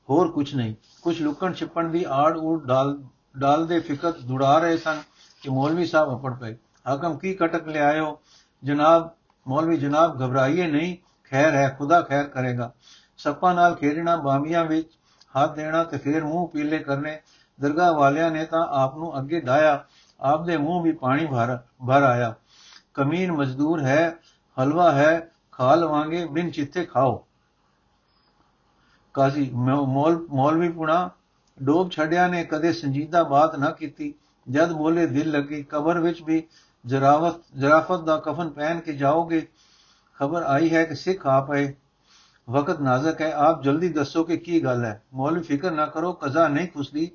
[0.09, 2.99] ਹੋਰ ਕੁਝ ਨਹੀਂ ਕੁਝ ਲੁਕਣ ਛਿਪਣ ਦੀ ਆੜ ਊੜ ਡਾਲ
[3.39, 5.03] ਡਾਲ ਦੇ ਫਿਕਰ ਦੁੜਾ ਰਹੇ ਸਨ
[5.43, 6.55] ਕਿ ਮੌਲਵੀ ਸਾਹਿਬ ਅਪੜ ਪਏ
[6.87, 8.19] ਹਾਕਮ ਕੀ ਕਟਕ ਲਿਆਇਓ
[8.65, 9.11] ਜਨਾਬ,
[9.47, 12.73] ਮੌਲਵੀ ਜਨਾਬ ਘਬਰਾਈਏ ਨਹੀਂ, ਖੈਰ ਹੈ, ਖੁਦਾ ਖੈਰ ਕਰੇਗਾ।
[13.17, 14.99] ਸੱਪਾਂ ਨਾਲ ਖੇਡਣਾ ਬਾਮੀਆਂ ਵਿੱਚ
[15.35, 17.21] ਹੱਥ ਦੇਣਾ ਤੇ ਫਿਰ ਮੂੰਹ ਪੀਲੇ ਕਰਨੇ,
[17.61, 19.85] ਦਰਗਾਹ ਵਾਲਿਆਂ ਨੇ ਤਾਂ ਆਪ ਨੂੰ ਅੱਗੇ ਢਾਇਆ
[20.21, 22.35] ਆਪ ਦੇ ਮੂੰਹ ਵੀ ਪਾਣੀ ਭਰ ਭਰ ਆਇਆ।
[22.95, 24.17] ਕਮੀਨ ਮਜ਼ਦੂਰ ਹੈ,
[24.63, 27.25] ਹਲਵਾ ਹੈ ਖਾ ਲਵਾਂਗੇ ਬਿਨ ਚਿੱਤੇ ਖਾਓ।
[29.15, 31.11] ਕਾਜ਼ੀ ਮੌਲ, ਮੌਲਵੀ ਪੁਣਾ,
[31.63, 34.15] ਡੋਬ ਛੜਿਆ ਨੇ ਕਦੇ ਸੰਜੀਦਾ ਬਾਤ ਨਾ ਕੀਤੀ।
[34.51, 36.47] ਜਦ ਬੋਲੇ ਦਿਲ ਲੱਗੀ, ਕਬਰ ਵਿੱਚ ਵੀ
[36.89, 39.49] ਜਰਾਵਤ, ਜਰਾਫਤ ਦਾ ਕਫਨ ਪਹਿਨ ਕੇ ਜਾਓਗੇ,
[40.19, 41.75] ਖਬਰ ਆਈ ਹੈ ਕਿ ਸਿੱਖ ਆ ਪਏ
[42.51, 46.49] ਵਕਤ ਨਾਜ਼ਕ ਹੈ, ਆਪ ਜਲਦੀ ਦੱਸੋ ਕਿ ਕੀ ਗੱਲ ਹੈ। ਮੌਲਵੀ ਫਿਕਰ ਨਾ ਕਰੋ, ਕਜ਼ਾ
[46.49, 47.11] ਨਹੀਂ ਖੁਸਦੀ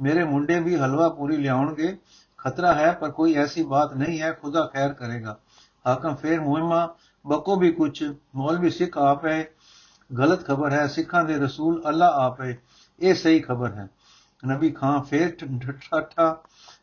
[0.00, 1.98] ਮੇਰੇ ਮੁੰਡੇ ਵੀ ਹਲਵਾ ਪੂਰੀ ਲਿਆਉਣਗੇ।
[2.38, 5.38] ਖਤਰਾ ਹੈ, ਪਰ ਕੋਈ ਐਸੀ ਬਾਤ ਨਹੀਂ ਹੈ, ਖੁਦਾ ਖੈਰ ਕਰੇਗਾ।
[5.86, 6.94] ਹਾਕਮ ਫੇਰ ਮੁਹਿਮਾ,
[7.26, 8.02] ਬਕੋ ਵੀ ਕੁਛ।
[8.34, 9.48] ਮੌਲਵੀ ਸਿੱਖ ਆਪ ਹੈ,
[10.18, 12.58] ਗਲਤ ਖਬਰ ਹੈ, ਸਿੱਖਾਂ ਦੇ ਰਸੂਲ ਅੱਲਾ ਆਪ ਹੈ।
[13.00, 13.88] ਇਹ ਸਹੀ ਖਬਰ ਹੈ।
[14.46, 15.36] ਨਬੀ ਖਾਂ ਫੇਰ
[15.90, 16.42] ਠੱਠਾ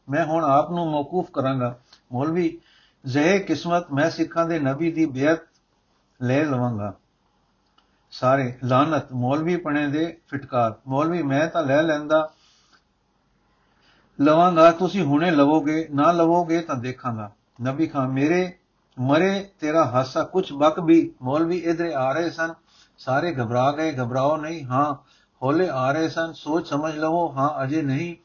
[0.09, 1.79] ਮੈਂ ਹੁਣ ਆਪ ਨੂੰ ਮੌਕੂਫ ਕਰਾਂਗਾ।
[2.11, 2.59] ਮੌਲਵੀ
[3.05, 5.39] ਜ਼ਹਿ ਕਿਸਮਤ, ਮੈਂ ਸਿੱਖਾਂ ਦੇ ਨਬੀ ਦੀ ਬੇਅਤ
[6.21, 6.93] ਲੈ ਲਵਾਂਗਾ।
[8.11, 12.33] ਸਾਰੇ ਲਾਨਤ ਮੌਲਵੀ ਪਣੇ ਦੇ ਫਟਕਾਰ, ਮੌਲਵੀ ਮੈਂ ਤਾਂ ਲੈ ਲੈਂਦਾ
[14.21, 17.31] ਲਵਾਂਗਾ, ਤੁਸੀਂ ਹੁਣੇ ਲਵੋਗੇ, ਨਾ ਲਵੋਗੇ ਤਾਂ ਦੇਖਾਂਗਾ।
[17.61, 18.57] ਨਬੀ ਖਾਨ, ਮੇਰੇ
[18.99, 22.53] ਮਰੇ ਤੇਰਾ ਹਾਸਾ ਕੁਛ ਬਕ ਵੀ, ਮੌਲਵੀ ਇਧਰੇ ਆ ਰਹੇ ਸਨ।
[22.97, 24.95] ਸਾਰੇ ਘਬਰਾ ਗਏ, ਘਬਰਾਓ ਨਹੀਂ, ਹਾਂ,
[25.41, 28.15] ਹੋਲੇ ਆ ਰਹੇ ਸਨ, ਸੋਚ ਸਮਝ ਲਵੋ, ਹਾਂ, ਅਜੇ ਨਹੀਂ।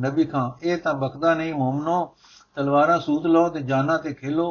[0.00, 2.14] ਨਬੀ ਖਾਨ, ਇਹ ਤਾਂ ਬਕਦਾ ਨਹੀਂ, ਮੂਮਨੋ
[2.56, 4.46] ਤਲਵਾਰਾਂ ਸੂਤ ਲਓ ਤੇ ਜਾਨਾਂ ਤੇ ਖੇਲੋ।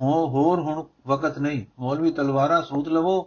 [0.00, 3.20] ਹੋ, ਹੋਰ ਹੁਣ ਵਕਤ ਨਹੀਂ। ਮੌਲਵੀ, ਤਲਵਾਰਾਂ ਸੂਤ ਲਵੋ,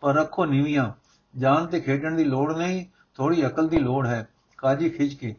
[0.00, 0.92] ਪਰ ਰੱਖੋ ਨੀਵੀਆਂ।
[1.34, 4.26] ਜਾਨ ਤੇ ਖੇਡਣ ਦੀ ਲੋੜ ਨਹੀਂ ਥੋੜੀ ਅਕਲ ਦੀ ਲੋੜ ਹੈ।
[4.58, 5.34] ਕਾਜੀ ਖਿੱਚ ਕੇ,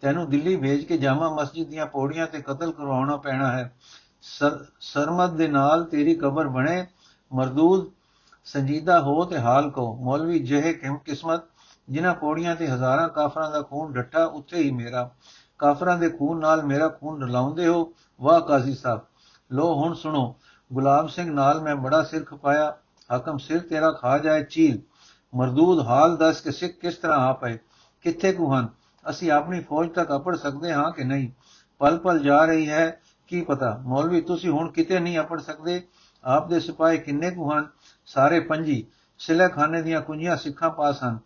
[0.00, 3.72] ਤੈਨੂੰ ਦਿੱਲੀ ਭੇਜ ਕੇ ਜਾਮਾ ਮਸਜਿਦ ਦੀਆਂ ਪੌੜੀਆਂ ਤੇ ਕਤਲ ਕਰਵਾਉਣਾ ਪੈਣਾ ਹੈ।
[4.80, 6.86] ਸਰਮਦ ਦੇ ਨਾਲ ਤੇਰੀ ਕਬਰ ਬਣੇ।
[7.30, 7.90] ਮਰਦੂਦ,
[8.44, 10.72] ਸੰਜੀਦਾ ਹੋ ਤੇ ਹਾਲ ਕੋ ਮੌਲਵੀ ਜਿਹੇ
[11.04, 11.42] ਕਿਸਮਤ
[11.90, 15.10] ਜਿਨ੍ਹਾਂ ਪੌੜੀਆਂ ਤੇ ਹਜ਼ਾਰਾਂ ਕਾਫਰਾਂ ਦਾ ਖੂਨ ਡੱਟਾ ਉੱਥੇ ਹੀ ਮੇਰਾ।
[15.62, 19.00] ਕਾਫਰਾਂ ਦੇ ਖੂਨ ਨਾਲ ਮੇਰਾ ਖੂਨ ਰਲਾਉਂਦੇ ਹੋ, ਵਾਹ ਕਾਜ਼ੀ ਸਾਹਿਬ।
[19.52, 20.34] ਲੋ ਹੁਣ ਸੁਣੋ,
[20.72, 22.76] ਗੁਲਾਮ ਸਿੰਘ ਨਾਲ ਮੈਂ ਬੜਾ ਸਿਰ ਖਪਾਇਆ,
[23.16, 24.80] ਹਕਮ ਸਿਰ ਤੇਰਾ ਖਾ ਜਾਏ ਚੀਲ।
[25.34, 27.58] ਮਰਦੂਦ ਹਾਲ ਦੱਸ ਕਿ ਸਿੱਖ ਕਿਸ ਤਰ੍ਹਾਂ ਆ ਪਏ
[28.04, 28.68] ਕਿੱਥੇ ਕੁ ਹਨ?
[29.10, 31.30] ਅਸੀਂ ਆਪਣੀ ਫੌਜ ਤੱਕ ਅਪੜ ਸਕਦੇ ਹਾਂ ਕਿ ਨਹੀਂ?
[31.78, 33.76] ਪਲ ਪਲ ਜਾ ਰਹੀ ਹੈ, ਕੀ ਪਤਾ?
[33.84, 35.82] ਮੌਲਵੀ, ਤੁਸੀਂ ਹੁਣ ਕਿਤੇ ਨਹੀਂ ਅਪੜ ਸਕਦੇ?
[36.24, 37.68] ਆਪ ਦੇ ਸਿਪਾਹੀ ਕਿੰਨੇ ਕੁ ਹਨ?
[38.06, 38.86] ਸਾਰੇ ਪੰਜੀ।
[39.18, 41.18] ਸਿਲਖਾਨੇ ਦੀਆਂ ਕੁੰਜੀਆਂ ਸਿੱਖਾਂ ਪਾਸ ਹਨ,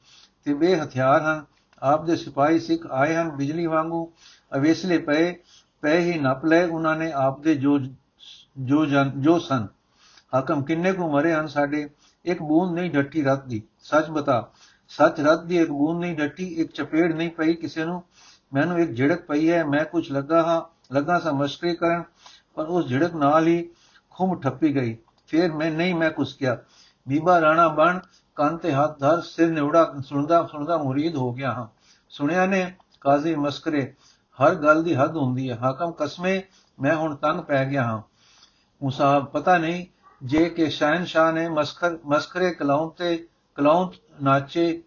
[0.44, 1.44] ਤੇ ਬੇ ਹਥਿਆਰ ਹਨ।
[1.86, 4.12] ਆਪ ਦੇ ਸਿਪਾਹੀ ਸਿੱਖ ਆਏ ਹਨ, ਬਿਜਲੀ ਵਾਂਗੂ
[4.56, 5.34] ਅਵੇਸਲੇ ਪਏ
[5.82, 7.78] ਪਏ ਹੀ ਨਪ ਲਏ, ਉਹਨਾਂ ਨੇ ਆਪ ਦੇ ਜੋ
[8.58, 9.66] ਜੋ ਜੋ ਸਨ।
[10.38, 11.90] ਹਕਮ ਕਿੰਨੇ ਕੁ ਮਰੇ ਹਨ ਸਾਡੇ?
[12.24, 14.50] ਇੱਕ ਬੂੰਦ ਨਹੀਂ ਡੱਟੀ ਰਤ ਦੀ। ਸੱਚ ਬਤਾ,
[14.88, 18.02] ਸੱਚ ਰਤ ਦੀ ਇੱਕ ਬੂੰਦ ਨਹੀਂ ਡੱਟੀ, ਇੱਕ ਚਪੇੜ ਨਹੀਂ ਪਈ ਕਿਸੇ ਨੂੰ।
[18.54, 22.02] ਮੈਨੂੰ ਇੱਕ ਝੜਕ ਪਈ ਹੈ, ਮੈਂ ਕੁਝ ਲੱਗਾ ਹਾਂ, ਲੱਗਾ ਸਾ ਮਸਕਰੀ ਕਰਨ,
[22.54, 23.70] ਪਰ ਉਸ ਝੜਕ ਨਾਲ ਹੀ
[24.10, 26.58] ਖੁੰਮ ਠੱਪੀ ਗਈ। ਫਿਰ ਮੈਂ, ਨਹੀਂ ਮੈਂ ਕੁਝ ਕਿਹਾ।
[27.08, 27.98] ਬੀਬਾ ਰਾਣਾ ਬਣ,
[28.36, 31.75] ਕੰਨ ਤੇ ਹੱਥ ਧਰ, ਸਿਰ ਨਿਉੜਾ, ਸੁਣਦਾ ਸੁਣਦਾ ਮੁਰੀਦ ਹੋ ਗਿਆ ਹਾਂ।
[32.16, 33.94] ਸੁਣਿਆ ਨੇ, ਕਾਜ਼ੀ ਮਸਕਰੇ,
[34.42, 36.42] ਹਰ ਗੱਲ ਦੀ ਹੱਦ ਹੁੰਦੀ ਹੈ। ਹਾਕਮ ਕਸਮੇ,
[36.80, 38.02] ਮੈਂ ਹੁਣ ਤੰਗ ਪੈ ਗਿਆ ਹਾਂ।
[38.82, 39.86] ਮੁਸਾਬ ਪਤਾ ਨਹੀਂ,
[40.22, 43.90] ਜੇ ਕਿ ਸ਼ਹਿਨशाह ਨੇ ਮਸਖਰ ਮਸਖਰੇ ਕਲਾਉਂ ਤੇ ਕਲਾਉਂ
[44.22, 44.82] ਨਾਚੇ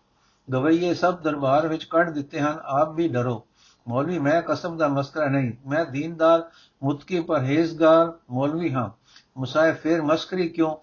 [0.54, 3.48] ਗਵਈਏ ਸਭ ਦਰਬਾਰ ਵਿੱਚ ਕੱਢ ਦਿੱਤੇ ਹਨ, ਆਪ ਵੀ ਡਰੋ।
[3.88, 6.50] ਮੌਲਵੀ, ਮੈਂ ਕਸਮ ਦਾ ਮਸਕਰਾ ਨਹੀਂ, ਮੈਂ ਦੀਨਦਾਰ,
[6.84, 8.90] ਮੁਤਕੀ ਪਰਹੇਜ਼ਗਾਰ ਮੌਲਵੀ ਹਾਂ।
[9.38, 10.76] ਮੁਸਾਇਬ ਫਿਰ ਮਸਕਰੀ ਕਿਉਂ?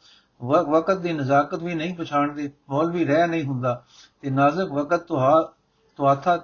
[0.44, 3.84] ਵਕਤ ਦੀ ਨਜ਼ਾਕਤ ਵੀ ਨਹੀਂ ਪਛਾਣਦੇ। ਮੌਲਵੀ, ਰਹਿ ਨਹੀਂ ਹੁੰਦਾ।
[4.20, 5.52] ਤੇ ਨਾਜ਼ੁਕ ਵਕਤ ਤੁਹਾ
[5.96, 6.36] ਤੁਹਾਥਾ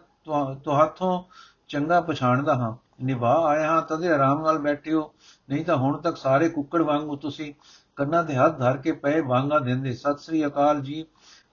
[0.65, 1.23] ਤੁਹਾਥੋਂ
[1.69, 5.13] ਚੰਗਾ ਪਛਾਣਦਾ ਹਾਂ। ਨਿਭਾ ਆਏ ਹਾਂ, ਤਦੇ ਆਰਾਮ ਨਾਲ ਬੈਠੇ ਹੋ
[5.51, 7.55] ਨਹੀਂ ਤਾਂ ਹੁਣ ਤੱਕ ਸਾਰੇ ਕੁੱਕੜ ਵਾਂਗੂ ਤੁਸੀਂ
[7.97, 11.05] ਕੰਨਾਂ ਤੇ ਹੱਥ ਧਰ ਕੇ ਪਏ ਵਾਂਗਾ ਦਿੰਦੇ। ਸਤਿ ਸ੍ਰੀ ਅਕਾਲ ਜੀ।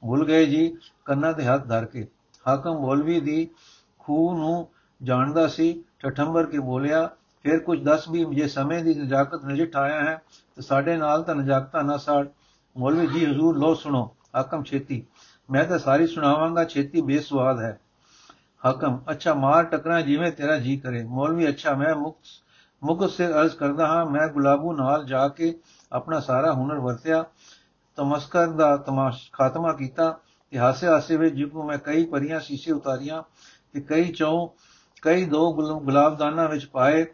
[0.01, 2.07] ਭੁੱਲ ਗਏ ਜੀ, ਕੰਨਾਂ ਤੇ ਹੱਥ ਧਰ ਕੇ।
[2.47, 3.49] ਹਾਕਮ ਮੌਲਵੀ ਦੀ
[3.99, 4.67] ਖੂਹ ਨੂੰ
[5.03, 7.09] ਜਾਣਦਾ ਸੀ, ਠਠੰਬਰ ਕੇ ਬੋਲਿਆ,
[7.43, 10.21] ਫਿਰ ਕੁਝ ਦੱਸ ਵੀ, ਜੇ ਸਮੇਂ ਦੀ ਨਜਾਕਤ ਨਜਿਠ ਆਇਆ ਹੈ,
[10.55, 12.27] ਤੇ ਸਾਡੇ ਨਾਲ ਤਾਂ ਨਜਾਕਤਾਂ ਨਾ ਸਾੜ।
[12.77, 15.05] ਮੌਲਵੀ ਜੀ, ਹਜ਼ੂਰ ਲੋ ਸੁਣੋ, ਹਾਕਮ ਛੇਤੀ।
[15.49, 17.79] ਮੈਂ ਤਾਂ ਸਾਰੀ ਸੁਣਾਵਾਂਗਾ, ਛੇਤੀ ਬੇਸਵਾਦ ਹੈ।
[18.65, 22.27] ਹਾਕਮ। ਅੱਛਾ, ਮਾਰ ਟਕਰਾ ਜਿਵੇਂ ਤੇਰਾ ਜੀ ਕਰੇ। ਮੌਲਵੀ, ਅੱਛਾ, ਮੈਂ ਮੁਕਤ
[22.83, 25.53] ਮੁਕਤ ਸੇ ਅਰਜ਼ ਕਰਦਾ ਹਾਂ, ਮੈਂ ਗੁਲਾਬੂ ਨਾਲ ਜਾ ਕੇ
[25.91, 27.23] ਆਪਣਾ ਸਾਰਾ ਹੁਨਰ ਵਰਤਿਆ,
[27.95, 30.19] ਤਮਸਕਰ ਦਾ ਤਮਾਸ਼, ਖਾਤਮਾ ਕੀਤਾ
[30.51, 33.23] ਤੇ ਹਾਸੇ ਹਾਸੇ ਵਿੱਚ ਜਿਕੂ ਮੈਂ ਕਈ ਪਰੀਆਂ ਸ਼ੀਸ਼ੇ ਉਤਾਰੀਆਂ
[33.73, 34.47] ਤੇ ਕਈ ਚੌ,
[35.01, 37.05] ਕਈ ਦੋ ਗੁਲਾਬਦਾਨਾ ਵਿੱਚ ਪਾਏ।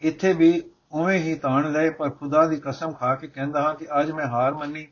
[0.00, 0.62] ਇੱਥੇ ਵੀ
[0.92, 4.26] ਉਵੇਂ ਹੀ ਤਾਣ ਲਏ, ਪਰ ਖੁਦਾ ਦੀ ਕਸਮ ਖਾ ਕੇ ਕਹਿੰਦਾ ਹਾਂ ਕਿ ਅੱਜ ਮੈਂ
[4.26, 4.86] ਹਾਰ ਮੰਨੀ।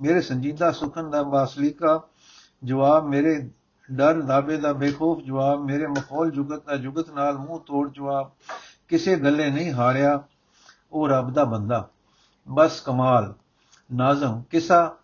[0.00, 2.02] ਮੇਰੇ ਸੰਜੀਦਾ ਸੁਖਨ ਦਾ ਬਾਸਲੀਕਾ
[2.64, 3.50] ਜਵਾਬ ਮੇਰੇ
[3.92, 8.30] ਡਰ ਦਾਬੇ ਦਾ ਬੇਖੌਫ ਜਵਾਬ, ਮੇਰੇ ਮਖੌਲ ਜੁਗਤ ਦਾ ਜੁਗਤ ਨਾਲ ਮੂੰਹ ਤੋੜ ਜਵਾਬ,
[8.88, 10.22] ਕਿਸੇ ਗੱਲੇ ਨਹੀਂ ਹਾਰਿਆ
[10.92, 11.88] ਉਹ ਰੱਬ ਦਾ ਬੰਦਾ।
[12.48, 13.34] ਬਸ ਕਮਾਲ,
[13.92, 14.96] ਨਾਜ਼ਮ, ਕਿਸਾ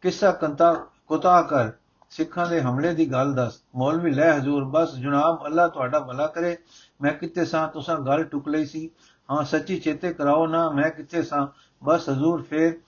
[0.00, 0.74] ਕਿਸਾ ਕੰਤਾ
[1.06, 1.70] ਕੁਤਾ ਕਰ,
[2.10, 6.56] ਸਿੱਖਾਂ ਦੇ ਹਮਲੇ ਦੀ ਗੱਲ ਦੱਸ। ਮੌਲਵੀ ਲੈ ਹਜ਼ੂਰ, ਬਸ ਜਨਾਬ, ਅੱਲਾ ਤੁਹਾਡਾ ਭਲਾ ਕਰੇ।
[7.02, 7.68] ਮੈਂ ਕਿੱਥੇ ਸਾਂ?
[7.68, 8.90] ਤੁਸਾਂ ਗੱਲ ਟੁਕ ਲਈ ਸੀ।
[9.30, 11.46] ਹਾਂ, ਸੱਚੀ ਚੇਤੇ ਕਰਾਓ ਨਾ, ਮੈਂ ਕਿੱਥੇ ਸਾਂ?
[11.84, 12.80] ਬਸ ਹਜ਼ੂਰ, ਫੇਰ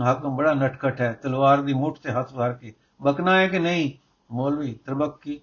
[0.00, 4.07] ਹਾਕਮ ਬੜਾ ਨਟਖਟ ਹੈ, ਤਲਵਾਰ ਦੀ ਮੁੱਠ ਤੇ ਹੱਥ ਵਾਰ ਕੇ। ਬਕਨਾ ਹੈ ਕਿ ਨਹੀਂ?
[4.30, 5.40] ਮੌਲਵੀ ਤਰਬਕ ਕੀ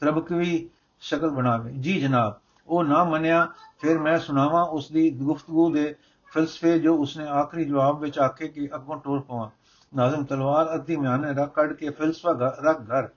[0.00, 0.68] ਤਰਬਕਵੀ
[1.02, 2.38] ਸ਼ਕਲ ਬਣਾਵੇ। ਜੀ ਜਨਾਬ,
[2.68, 3.46] ਉਹ ਨਾ ਮੰਨਿਆ,
[3.78, 5.94] ਫਿਰ ਮੈਂ ਸੁਣਾਵਾਂ ਉਸ ਦੀ ਗੁਫ਼ਤਗੂ ਦੇ
[6.32, 9.48] ਫਲਸਫੇ ਜੋ ਉਸਨੇ ਆਖਰੀ ਜਵਾਬ ਵਿੱਚ ਆਖੇ ਕਿ ਅੱਗੋਂ ਟੋਰ ਪਵਾਂ।
[9.92, 13.08] ਨਾਜ਼ਮ ਤਲਵਾਰ ਅੱਧੀ ਮਿਆਨੇ ਰੱਖ ਕੱਢ ਕੇ ਫਲਸਫਾ ਰੱਖ ਘਰ।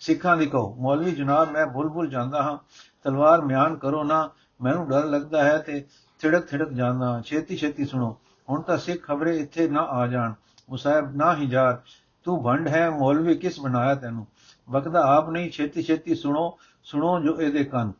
[0.00, 2.58] ਸਿੱਖਾਂ ਦੀ ਕਹੋ, ਮੌਲਵੀ ਜਨਾਬ, ਮੈਂ ਬੁਲਬੁਲ ਜਾਂਦਾ ਹਾਂ।
[3.04, 4.28] ਤਲਵਾਰ ਮਿਆਨ ਕਰੋ ਨਾ,
[4.60, 5.84] ਮੈਨੂੰ ਡਰ ਲੱਗਦਾ ਹੈ ਤੇ
[6.20, 8.16] ਥਿੜਕ ਥਿੜਕ ਜਾਂਦਾ ਛੇਤੀ ਛੇਤੀ ਸੁਣੋ,
[8.48, 10.32] ਹੁਣ ਤਾਂ ਸਿੱਖ ਖਬਰੇ ਇੱਥੇ ਨਾ ਆ ਜਾਣ।
[10.68, 11.80] ਮੁਸਾਇਬ ਨਾ ਹੀ ਜਾਰ
[12.26, 14.26] ਤੂੰ ਭੰਡ ਹੈ, ਮੌਲਵੀ ਕਿਸ ਬਣਾਇਆ ਤੈਨੂੰ?
[14.70, 17.92] ਵਕਦਾ ਆਪ ਨਹੀਂ, ਛੇਤੀ ਛੇਤੀ ਸੁਣੋ ਸੁਣੋ ਜੋ ਇਹਦੇ ਕੰਨ।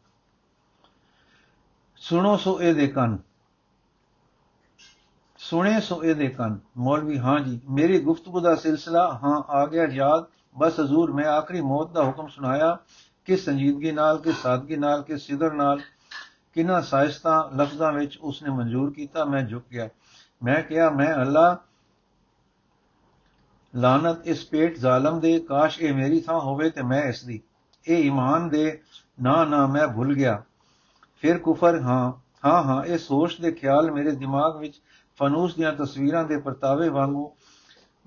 [1.96, 3.18] ਸੁਣੋ ਸੋ ਇਹਦੇ ਕੰਨ।
[5.38, 10.24] ਸੁਣੇ ਸੋ ਇਹਦੇ ਕੰਨ। ਮੌਲਵੀ, ਹਾਂ ਜੀ, ਮੇਰੀ ਗੁਫ਼ਤਗੂ ਦਾ ਸਿਲਸਿਲਾ, ਹਾਂ, ਆ ਗਿਆ ਯਾਦ।
[10.58, 12.78] ਬਸ ਹਜ਼ੂਰ, ਮੈਂ ਆਖਰੀ ਮੌਤ ਦਾ ਹੁਕਮ ਸੁਣਾਇਆ।
[13.24, 15.80] ਕਿ ਸੰਜੀਦਗੀ ਨਾਲ ਕਿ ਸਾਦਗੀ ਨਾਲ ਕਿ ਸਿਦਰ ਨਾਲ,
[16.54, 19.88] ਕਿਨਾਂ ਸਾਇਸਤਾ, ਲਫ਼ਜ਼ਾਂ ਵਿੱਚ ਉਸਨੇ ਮਨਜ਼ੂਰ ਕੀਤਾ, ਮੈਂ ਝੁਕ ਗਿਆ।
[20.42, 21.58] ਮੈਂ ਕਿਹਾ, ਮੈਂ ਅੱਲਾ
[23.74, 27.40] ਲਾਨਤ ਇਸ ਪੇਟ ਜ਼ਾਲਮ ਦੇ, ਕਾਸ਼ ਇਹ ਮੇਰੀ ਥਾਂ ਹੋਵੇ ਤੇ ਮੈਂ ਇਸ ਦੀ।
[27.88, 28.78] ਇਹ ਈਮਾਨ ਦੇ,
[29.22, 30.42] ਨਾ ਨਾ, ਮੈਂ ਭੁੱਲ ਗਿਆ।
[31.22, 32.12] ਫਿਰ ਕੁਫਰ, ਹਾਂ
[32.44, 34.80] ਹਾਂ ਹਾਂ, ਇਹ ਸੋਚ ਦੇ ਖਿਆਲ ਮੇਰੇ ਦਿਮਾਗ ਵਿੱਚ
[35.18, 37.30] ਫਨੂਸ ਦੀਆਂ ਤਸਵੀਰਾਂ ਦੇ ਪਰਤਾਵੇ ਵਾਂਗੂ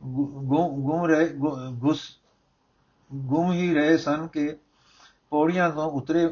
[0.01, 1.27] ਗੁੰਮ ਰਹੇ
[1.73, 2.01] ਗੁਸ,
[3.11, 4.55] ਗੁੰਮ ਹੀ ਰਹੇ ਸਨ ਕਿ
[5.29, 6.29] ਪੌੜੀਆਂ ਤੋਂ ਉਤਰੇ,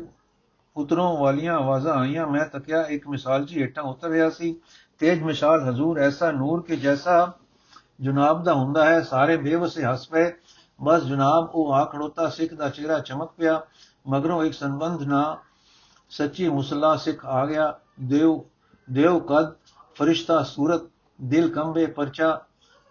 [0.75, 4.55] ਉਤਰੋਂ ਵਾਲੀਆਂ ਆਵਾਜ਼ਾਂ ਆਈਆਂ। ਮੈਂ ਤੱਕਿਆ, ਇੱਕ ਮਿਸਾਲ ਜੀ ਹੇਠਾਂ ਉਤਰ ਰਿਹਾ ਸੀ।
[4.99, 7.33] ਤੇਜ ਮਿਸਾਲ ਹਜ਼ੂਰ, ਐਸਾ ਨੂਰ ਕਿ ਜੈਸਾ
[8.01, 10.33] ਜਨਾਬ ਦਾ ਹੁੰਦਾ ਹੈ, ਸਾਰੇ ਬੇਵਸੇ ਹੱਸ ਪਏ।
[10.83, 13.61] ਬਸ ਜਨਾਬ, ਉਹ ਆ ਖੜੋਤਾ, ਸਿੱਖ ਦਾ ਚਿਹਰਾ ਚਮਕ ਪਿਆ।
[14.07, 15.37] ਮਗਰੋਂ ਇੱਕ ਸੰਬੰਧ ਨਾ,
[16.09, 18.41] ਸੱਚੀ ਮੁਸਲਾ ਸਿੱਖ ਆ ਗਿਆ। ਦੇਵ
[18.91, 19.53] ਦੇਵ ਕਦ,
[19.95, 20.81] ਫਰਿਸ਼ਤਾ ਸੂਰਤ,
[21.21, 22.41] ਦਿਲ ਕੰਬੇ ਪਰਚਾ,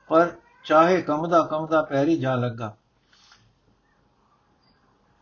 [0.08, 0.32] ਪਰ
[0.64, 2.76] ਚਾਹੇ ਕੰਮਦਾ ਕੰਮਦਾ ਪੈਰੀ ਜਾ ਲੱਗਾ।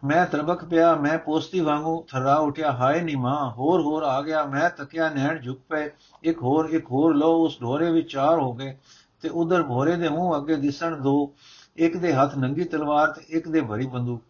[0.04, 4.44] ਮੈਂ ਤਰਬਕ ਪਿਆ, ਮੈਂ ਪੋਸਤੀ ਵਾਂਗੂ ਥਰਾ ਉਠਿਆ, ਹਾਏ ਨੀ ਮਾਂ, ਹੋਰ ਹੋਰ ਆ ਗਿਆ।
[4.44, 5.90] ਮੈਂ ਤੱਕਿਆ ਨੈਣ ਝੁਕ ਪਏ।
[6.22, 8.78] ਇੱਕ ਹੋਰ ਇੱਕ ਹੋਰ ਲੋ ਉਸ ਢੋਰੇ ਵਿੱਚ ਚਾਰ ਹੋ ਗਏ।
[9.24, 11.34] ਤੇ ਉਧਰ ਭੋਰੇ ਦੇ ਮੂੰਹ ਅੱਗੇ ਦਿਸਣ ਦੋ,
[11.76, 14.22] ਇੱਕ ਦੇ ਹੱਥ ਨੰਗੀ ਤਲਵਾਰ ਤੇ ਇੱਕ ਦੇ ਭਰੀ ਬੰਦੂਕ।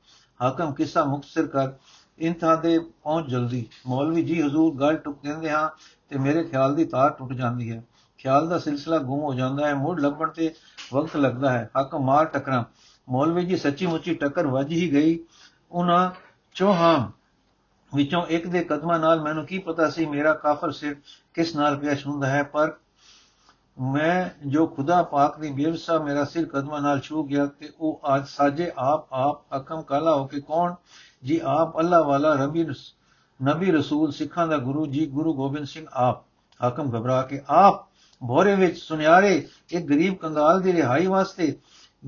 [0.42, 1.72] ਹਾਕਮ ਕਿਸਾ ਮੁਕਸਰ ਕਰ
[2.18, 5.70] ਇੰਥਾਂ ਦੇ ਪਹੁੰਚ ਜਲਦੀ। ਮੌਲਵੀ ਜੀ ਹਜ਼ੂਰ ਗੱਲ ਟੁੱਕ ਦਿੰਦੇ ਹਾਂ
[6.08, 7.82] ਤੇ ਮੇਰੇ ਖਿਆਲ ਦੀ ਤਾਰ ਟੁੱਟ ਜਾਂਦੀ ਹੈ।
[8.18, 10.54] ਖਿਆਲ ਦਾ ਸਿਲਸਿਲਾ ਗੁੰਮ ਹੋ ਜਾਂਦਾ ਹੈ ਮੁੱਢ ਲੱਭਣ ਤੇ
[10.92, 12.64] ਵਕਤ ਲੱਗਦਾ ਹੈ। ਹੱਕ ਮਾਰ ਟਕਰਾਂ।
[13.08, 15.18] ਮੌਲਵੀ ਜੀ ਸੱਚੀ ਮੁੱਚੀ ਟੱਕਰ ਵੱਜ ਹੀ ਗਈ।
[15.72, 16.10] ਉਹਨਾਂ
[16.54, 17.08] ਚੋਹਾਂ
[17.96, 20.96] ਵਿੱਚੋਂ ਇੱਕ ਦੇ ਕਦਮਾਂ ਨਾਲ, ਮੈਨੂੰ ਕੀ ਪਤਾ ਸੀ ਮੇਰਾ ਕਾਫਰ ਸਿਰ
[21.34, 22.76] ਕਿਸ ਨਾਲ ਪੇਸ਼ ਹੁੰਦਾ ਹੈ, ਪਰ
[23.80, 28.26] ਮੈਂ ਜੋ ਖੁਦਾ ਪਾਕ ਦੀ ਬੇਵਸਾ ਮੇਰਾ ਸਿਰ ਕਦਮਾਂ ਨਾਲ ਛੂ ਗਿਆ ਤੇ ਉਹ ਅੱਜ
[28.28, 30.74] ਸਾਜੇ ਆਪ ਆਪ ਅਕਮ ਕਾਲਾ ਹੋ ਕੇ ਕੌਣ?
[31.24, 32.66] ਜੀ ਆਪ ਅੱਲਾ ਵਾਲਾ ਰਬੀ
[33.42, 36.24] ਨਬੀ ਰਸੂਲ, ਸਿੱਖਾਂ ਦਾ ਗੁਰੂ, ਜੀ ਗੁਰੂ ਗੋਬਿੰਦ ਸਿੰਘ ਆਪ।
[36.62, 37.88] ਹਾਕਮ ਘਬਰਾ ਕੇ ਆਪ
[38.28, 41.58] ਭੋਰੇ ਵਿੱਚ, ਸੁਨਿਆਰੇ ਇੱਕ ਗਰੀਬ ਕੰਗਾਲ ਦੀ ਰਿਹਾਈ ਵਾਸਤੇ,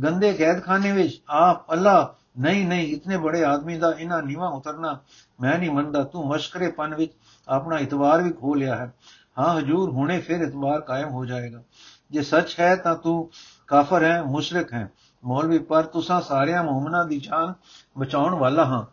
[0.02, 4.98] ਗੰਦੇ ਕੈਦਖਾਨੇ ਵਿੱਚ, ਆਪ ਅੱਲਾ, ਨਹੀਂ ਨਹੀਂ, ਇਤਨੇ ਬੜੇ ਆਦਮੀ ਦਾ ਇਹਨਾਂ ਨੀਵਾ ਉਤਰਨਾ
[5.40, 7.12] ਮੈਂ ਨਹੀਂ ਮੰਨਦਾ, ਤੂੰ ਮਸ਼ਕਰੇ ਪਨ ਵਿੱਚ
[7.48, 8.92] ਆਪਣਾ ਇਤਵਾਰ ਵੀ ਖੋ ਲਿਆ ਹੈ।
[9.38, 11.62] ਹਾਂ ਹਜੂਰ ਹੁਣੇ ਫਿਰ ਇਤਬਾਰ ਕਾਇਮ ਹੋ ਜਾਏਗਾ।
[12.10, 13.30] ਜੇ ਸੱਚ ਹੈ ਤਾਂ ਤੂੰ
[13.66, 14.90] ਕਾਫਰ ਹੈ, ਮੁਸ਼ਰਕ ਹੈ।
[15.24, 17.54] ਮੌਲਵੀ, ਪਰ ਤੁਸਾਂ ਸਾਰਿਆਂ ਮੂਮਨਾਂ ਦੀ ਜਾਨ
[17.98, 18.86] ਬਚਾਉਣ ਵਾਲਾ ਹਾਂ।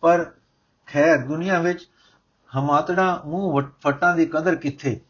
[0.00, 0.32] ਪਰ
[0.86, 1.88] ਖੈਰ, ਦੁਨੀਆ ਵਿੱਚ
[2.58, 5.00] ਹਮਾਤੜਾ ਮੂੰਹ ਫਟਾਂ ਦੀ ਕਦਰ ਕਿੱਥੇ?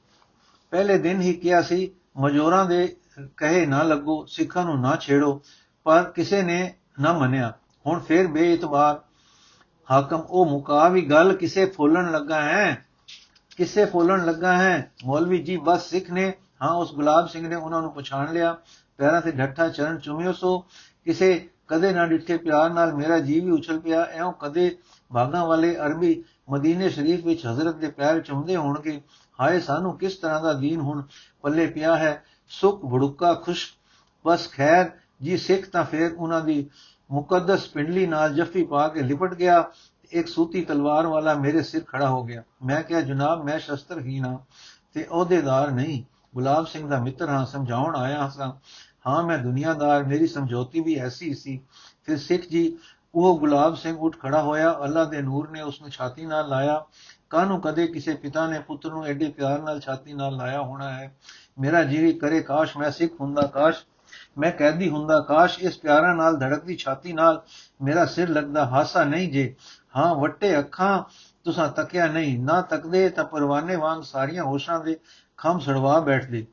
[0.71, 2.97] ਪਹਿਲੇ ਦਿਨ ਹੀ ਕਿਹਾ ਸੀ ਮਜੋਰਾਂ ਦੇ
[3.37, 5.43] ਕਹੇ ਨਾ ਲੱਗੋ, ਸਿੱਖਾਂ ਨੂੰ ਨਾ ਛੇੜੋ,
[5.85, 7.53] ਪਰ ਕਿਸੇ ਨੇ ਨਾ ਮੰਨਿਆ।
[7.87, 9.01] ਹੁਣ ਫੇਰ ਬੇਇਤਬਾਰ
[9.91, 12.87] ਹਾਕਮ, ਉਹ ਮੁਕਾ ਵੀ ਗੱਲ ਕਿਸੇ ਫੋਲਣ ਲੱਗਾ ਹੈ।
[13.57, 14.93] ਕਿਸੇ ਫੋਲਣ ਲੱਗਾ ਹੈ?
[15.05, 16.33] ਮੌਲਵੀ ਜੀ, ਬਸ ਸਿੱਖ ਨੇ।
[16.63, 18.57] ਹਾਂ, ਉਸ ਗੁਲਾਬ ਸਿੰਘ ਨੇ ਉਹਨਾਂ ਨੂੰ ਪਛਾਣ ਲਿਆ।
[18.99, 20.65] ਪੈਰਾਂ ਤੇ ਢੱਠਾ ਚਰਨ ਚੁੰਮਿਓ ਸੋ।
[21.05, 24.79] ਕਿਸੇ ਕਦੇ ਨਾ ਡਿੱਠੇ ਪਿਆਰ ਨਾਲ ਮੇਰਾ ਜੀ ਵੀ ਉਛਲ ਪਿਆ। ਐਉਂ ਕਦੇ
[25.15, 29.01] ਭਾਗਾਂ ਵਾਲੇ ਅਰਬੀ ਮਦੀਨੇ ਸ਼ਰੀਫ ਵਿੱਚ ਹਜ਼ਰਤ ਦੇ ਪੈਰ ਚੁੰਮਦੇ ਹੋਣਗੇ।
[29.41, 31.03] ਹਾਏ, ਸਾਨੂੰ ਕਿਸ ਤਰ੍ਹਾਂ ਦਾ ਦੀਨ ਹੁਣ
[31.43, 32.25] ਪੱਲੇ ਪਿਆ ਹੈ?
[32.49, 33.73] ਸੁਖ ਭੜੁਕਾ ਖੁਸ਼।
[34.27, 34.91] ਬਸ ਖੈਰ
[35.23, 36.71] ਜੀ, ਸਿੱਖ ਤਾਂ ਫੇਰ ਉਹਨਾਂ ਦੀ
[37.11, 39.71] ਮੁਕੱਦਸ ਪਿੰਡਲੀ ਨਾਲ ਜੱਫੀ ਪਾ ਕੇ ਲਿਪਟ ਗਿਆ।
[40.13, 44.39] ਇੱਕ ਸੂਤੀ ਤਲਵਾਰ ਵਾਲਾ ਮੇਰੇ ਸਿਰ ਖੜਾ ਹੋ ਗਿਆ ਮੈਂ ਕਿਹਾ ਜਨਾਬ ਮੈਂ ਸ਼ਸਤਰਹੀਨ ਹਾਂ
[44.95, 46.03] ਤੇ ਅਹੁਦੇਦਾਰ ਨਹੀਂ
[46.35, 48.53] ਗੁਲਾਬ ਸਿੰਘ ਦਾ ਮਿੱਤਰ ਹਾਂ ਸਮਝਾਉਣ ਆਇਆ ਹਾਂ
[49.07, 51.61] ਹਾਂ ਮੈਂ ਦੁਨੀਆਦਾਰ ਮੇਰੀ ਸਮਝੌਤੀ ਵੀ ਐਸੀ ਸੀ
[52.05, 52.79] ਫਿਰ ਸਿੱਖ ਜੀ
[53.15, 56.85] ਉਹ ਗੁਲਾਬ ਸਿੰਘ ਉੱਠ ਖੜਾ ਹੋਇਆ ਅੱਲਾ ਦੇ ਨੂਰ ਨੇ ਉਸ ਨੂੰ ਛਾਤੀ ਨਾਲ ਲਾਇਆ
[57.31, 61.13] ਕਾਹਨੂੰ ਕਦੇ ਕਿਸੇ ਪਿਤਾ ਨੇ ਪੁੱਤਰ ਨੂੰ ਐਡੇ ਪਿਆਰ ਨਾਲ ਛਾਤੀ ਨਾਲ ਲਾਇਆ ਹੋਣਾ ਹੈ
[61.61, 63.85] ਮੇਰਾ ਜੀਵੀ ਕਰੇ ਕਾਸ਼ ਮੈਂ ਸਿੱਖ ਹੁੰਦਾ ਕਾਸ਼
[64.39, 67.41] ਮੈਂ ਕੈਦੀ ਹੁੰਦਾ ਕਾਸ਼ ਇਸ ਪਿਆਰਾਂ ਨਾਲ ਧੜਕਦੀ ਛਾਤੀ ਨਾਲ
[67.83, 69.55] ਮੇਰਾ ਸਿਰ ਲੱਗਦਾ ਹਾਸਾ ਨਹੀਂ ਜੇ
[69.97, 71.03] ਹਾਂ, ਵੱਟੇ ਅੱਖਾਂ,
[71.45, 74.99] ਤੁਸਾਂ ਤੱਕਿਆ ਨਹੀਂ। ਨਾ ਤੱਕਦੇ ਤਾਂ ਪਰਵਾਨੇ ਵਾਂਗ ਸਾਰੀਆਂ ਹੋਸ਼ਾਂ ਦੇ
[75.37, 76.47] ਖੰਮ ਸੜਵਾ ਬੈਠਦੇ।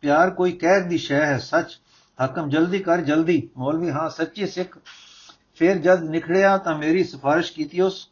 [0.00, 1.80] ਪਿਆਰ ਕੋਈ ਕਹਿਰ ਦੀ ਸ਼ੈ ਹੈ, ਸੱਚ।
[2.24, 4.78] ਹਕਮ, ਜਲਦੀ ਕਰ, ਜਲਦੀ। ਮੌਲਵੀ, ਹਾਂ, ਸੱਚੀ ਸਿੱਖ।
[5.56, 8.08] ਫਿਰ ਜਦ ਨਿਖੜਿਆ ਤਾਂ ਮੇਰੀ ਸਿਫਾਰਿਸ਼ ਕੀਤੀ ਉਸ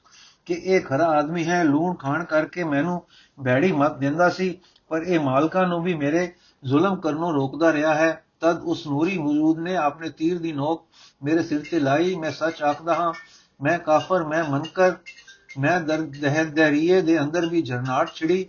[0.46, 3.02] ਕਿ ਇਹ ਖਰਾ ਆਦਮੀ ਹੈ। ਲੂਣ ਖਾਣ ਕਰਕੇ ਮੈਨੂੰ
[3.40, 6.32] ਬੈੜੀ ਮਤ ਦਿੰਦਾ ਸੀ, ਪਰ ਇਹ ਮਾਲਕਾਂ ਨੂੰ ਵੀ ਮੇਰੇ
[6.64, 10.86] ਜ਼ੁਲਮ ਕਰਨੋਂ ਰੋਕਦਾ ਰਿਹਾ ਹੈ। ਤਦ ਉਸ ਨੂਰੀ ਵਜੂਦ ਨੇ ਆਪਣੇ ਤੀਰ ਦੀ ਨੋਕ
[11.22, 13.12] ਮੇਰੇ ਸਿਰ ਤੇ ਲਾਈ। ਮੈਂ ਸੱਚ ਆਖਦਾ ਹਾਂ
[13.62, 14.96] ਮੈਂ ਕਾਫਰ, ਮੈਂ ਮਨਕਰ
[15.58, 16.16] ਮੈਂ ਦਰਦ
[16.54, 18.46] ਦਹਿਰੀਏ ਦੇ ਅੰਦਰ ਵੀ ਝਰਨਾਟ ਛਿੜੀ।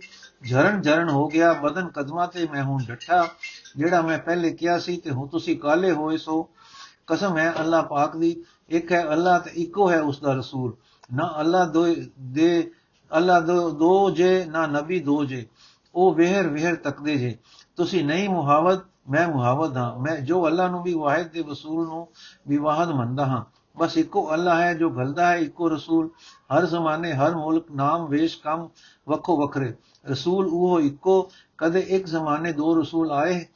[0.50, 3.28] ਝਰਨ ਝਰਨ ਹੋ ਗਿਆ ਬਦਨ ਕਦਮਾਂ ਤੇ ਮੈਂ ਹੁਣ ਡੱਠਾ,
[3.76, 6.48] ਜਿਹੜਾ ਮੈਂ ਪਹਿਲੇ ਕਿਹਾ ਸੀ ਤੇ ਹੁਣ ਤੁਸੀਂ ਕਾਲੇ ਹੋਏ ਸੋ।
[7.06, 10.76] ਕਸਮ ਹੈ ਅੱਲਾਹ ਪਾਕ ਦੀ, ਇੱਕ ਹੈ ਅੱਲਾਹ ਤੇ ਇੱਕੋ ਹੈ ਉਸ ਦਾ ਰਸੂਲ।
[11.14, 11.86] ਨਾ ਅੱਲਾਹ ਦੋ
[12.20, 12.70] ਦੇ,
[13.16, 15.46] ਅੱਲਾਹ ਦੋ ਦੋ ਜੇ, ਨਾ ਨਬੀ ਦੋ ਜੇ।
[15.94, 17.38] ਉਹ ਵਹਿਰ ਵਹਿਰ ਤੱਕਦੇ ਜੇ।
[17.76, 22.08] ਤੁਸੀਂ ਨਹੀਂ ਮੁਹਾਵਤ, ਮੈਂ ਮੁਹਾਵਤ ਹਾਂ। ਮੈਂ ਜੋ ਅੱਲਾਹ ਨੂੰ ਵੀ ਵਾਹਿਦ ਦੇ ਰਸੂਲ ਨੂੰ
[22.48, 23.44] ਵੀ ਵਾਹਦ ਮੰਨਦਾ ਹਾਂ।
[23.76, 26.10] ਬਸ ਇੱਕੋ ਅੱਲਾਹ ਹੈ ਜੋ ਗਲਦਾ ਹੈ, ਇੱਕੋ ਰਸੂਲ।
[26.56, 28.68] ਹਰ ਜ਼ਮਾਨੇ, ਹਰ ਮੁਲਕ, ਨਾਮ, ਵੇਸ਼, ਕੰਮ
[29.08, 29.74] ਵੱਖੋ ਵੱਖਰੇ।
[30.10, 33.46] ਰਸੂਲ ਉਹ ਇੱਕੋ, ਕਦੇ ਇੱਕ ਜ਼ਮਾਨੇ ਦੋ ਰਸੂਲ ਆਏ,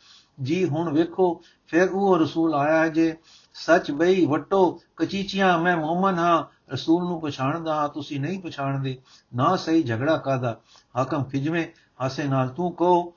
[0.43, 3.17] ਜੀ ਹੁਣ ਵੇਖੋ, ਫਿਰ ਉਹ ਰਸੂਲ ਆਇਆ ਹੈ ਜੇ,
[3.55, 8.99] ਸੱਚ ਬਈ ਵਟੋ, ਕਚੀਚੀਆਂ, ਮੈਂ ਮੂਮਨ ਹਾਂ, ਰਸੂਲ ਨੂੰ ਪਛਾਣਦਾ ਹਾਂ, ਤੁਸੀਂ ਨਹੀਂ ਪਛਾਣਦੇ,
[9.35, 10.61] ਨਾ ਸਹੀ ਝਗੜਾ ਕਾਦਾ
[10.97, 11.67] ਹਾਕਮ ਖਿਜਵੇਂ,
[12.01, 13.15] ਹਾਸੇ ਨਾਲ ਤੂੰ ਕਹੋ,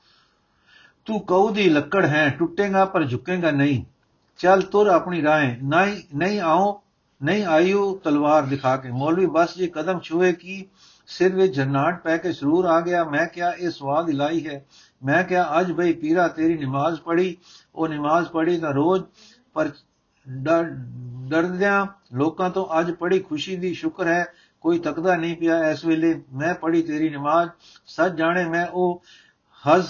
[1.05, 3.83] ਤੂੰ ਕਹੂ ਦੀ ਲੱਕੜ ਹੈ, ਟੁੱਟੇਗਾ ਪਰ ਝੁਕੇਗਾ ਨਹੀਂ।
[4.37, 6.81] ਚੱਲ ਤੁਰ ਆਪਣੀ ਰਾਹ, ਨਹੀਂ ਨਹੀਂ ਆਓ
[7.23, 10.65] ਨਹੀਂ, ਆਇਓ ਤਲਵਾਰ ਦਿਖਾ ਕੇ। ਮੌਲਵੀ, ਬਸ ਜੀ, ਕਦਮ ਛੂਏ ਕੀ?
[11.07, 14.65] ਸਿਰ ਵਿੱਚ ਜਨਾਟ ਪੈ ਕੇ ਸਰੂਰ ਆ ਗਿਆ। ਮੈਂ ਕਿਹਾ, ਇਹ ਸਵਾਦ ਇਲਾਈ ਹੈ।
[15.05, 17.37] ਮੈਂ ਕਿਹਾ, ਅੱਜ ਬਈ ਪੀਰਾ ਤੇਰੀ ਨਮਾਜ਼ ਪੜੀ
[17.75, 19.03] ਉਹ ਨਮਾਜ਼ ਪੜੀ ਤਾਂ ਰੋਜ਼,
[19.53, 19.69] ਪਰ
[21.27, 24.25] ਡਰਦਿਆਂ ਲੋਕਾਂ ਤੋਂ ਅੱਜ ਪੜੀ ਖੁਸ਼ੀ ਦੀ ਸ਼ੁਕਰ ਹੈ।
[24.61, 27.49] ਕੋਈ ਤਕਦਾ ਨਹੀਂ ਪਿਆ ਇਸ ਵੇਲੇ। ਮੈਂ ਪੜੀ ਤੇਰੀ ਨਮਾਜ਼।
[27.85, 29.03] ਸੱਚ ਜਾਣੇ, ਮੈਂ ਉਹ
[29.63, 29.87] ਹਜ਼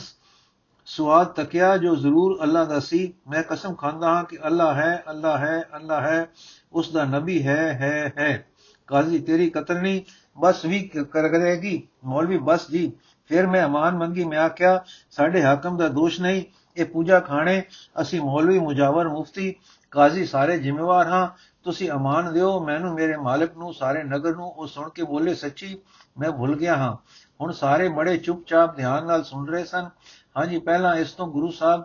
[0.97, 5.37] ਸਵਾਦ ਤਕਿਆ ਜੋ ਜ਼ਰੂਰ ਅੱਲਾ ਦਾ ਸੀ। ਮੈਂ ਕਸਮ ਖਾਂਦਾ ਹਾਂ ਕਿ ਅੱਲਾ ਹੈ ਅੱਲਾ
[5.37, 6.29] ਹੈ ਅੱਲਾ ਹੈ,
[6.73, 8.47] ਉਸ ਦਾ ਨਬੀ ਹੈ ਹੈ ਹੈ।
[8.87, 10.05] ਕਾਜ਼ੀ, ਤੇਰੀ ਕਤਰਨੀ
[10.37, 12.91] ਬਸ ਵੀ ਕਰ ਕਰੇਗੀ। ਮੌਲਵੀ, ਬਸ ਜੀ।
[13.25, 16.43] ਫਿਰ ਮੈਂ ਅਮਾਨ ਮੰਗੀ, ਮੈਂ ਆਖਿਆ, ਸਾਡੇ ਹਾਕਮ ਦਾ ਦੋਸ਼ ਨਹੀਂ,
[16.77, 17.63] ਇਹ ਪੂਜਾ ਖਾਣੇ,
[18.01, 19.55] ਅਸੀਂ ਮੌਲਵੀ ਮੁਜਾਵਰ ਮੁਫਤੀ,
[19.91, 21.29] ਕਾਜ਼ੀ ਸਾਰੇ ਜ਼ਿੰਮੇਵਾਰ ਹਾਂ।
[21.63, 25.79] ਤੁਸੀਂ ਅਮਾਨ ਦਿਓ, ਮੈਨੂੰ ਮੇਰੇ ਮਾਲਕ ਨੂੰ, ਸਾਰੇ ਨਗਰ ਨੂੰ, ਉਹ ਸੁਣ ਕੇ ਬੋਲੇ, ਸੱਚੀ,
[26.17, 26.97] ਮੈਂ ਭੁੱਲ ਗਿਆ ਹਾਂ।
[27.41, 29.89] ਹੁਣ ਸਾਰੇ ਬੜੇ ਚੁੱਪਚਾਪ ਧਿਆਨ ਨਾਲ ਸੁਣ ਰਹੇ ਸਨ।
[30.37, 31.83] ਹਾਂਜੀ, ਪਹਿਲਾਂ ਇਸ ਤੋਂ ਗੁਰੂ ਸਾਹਿਬ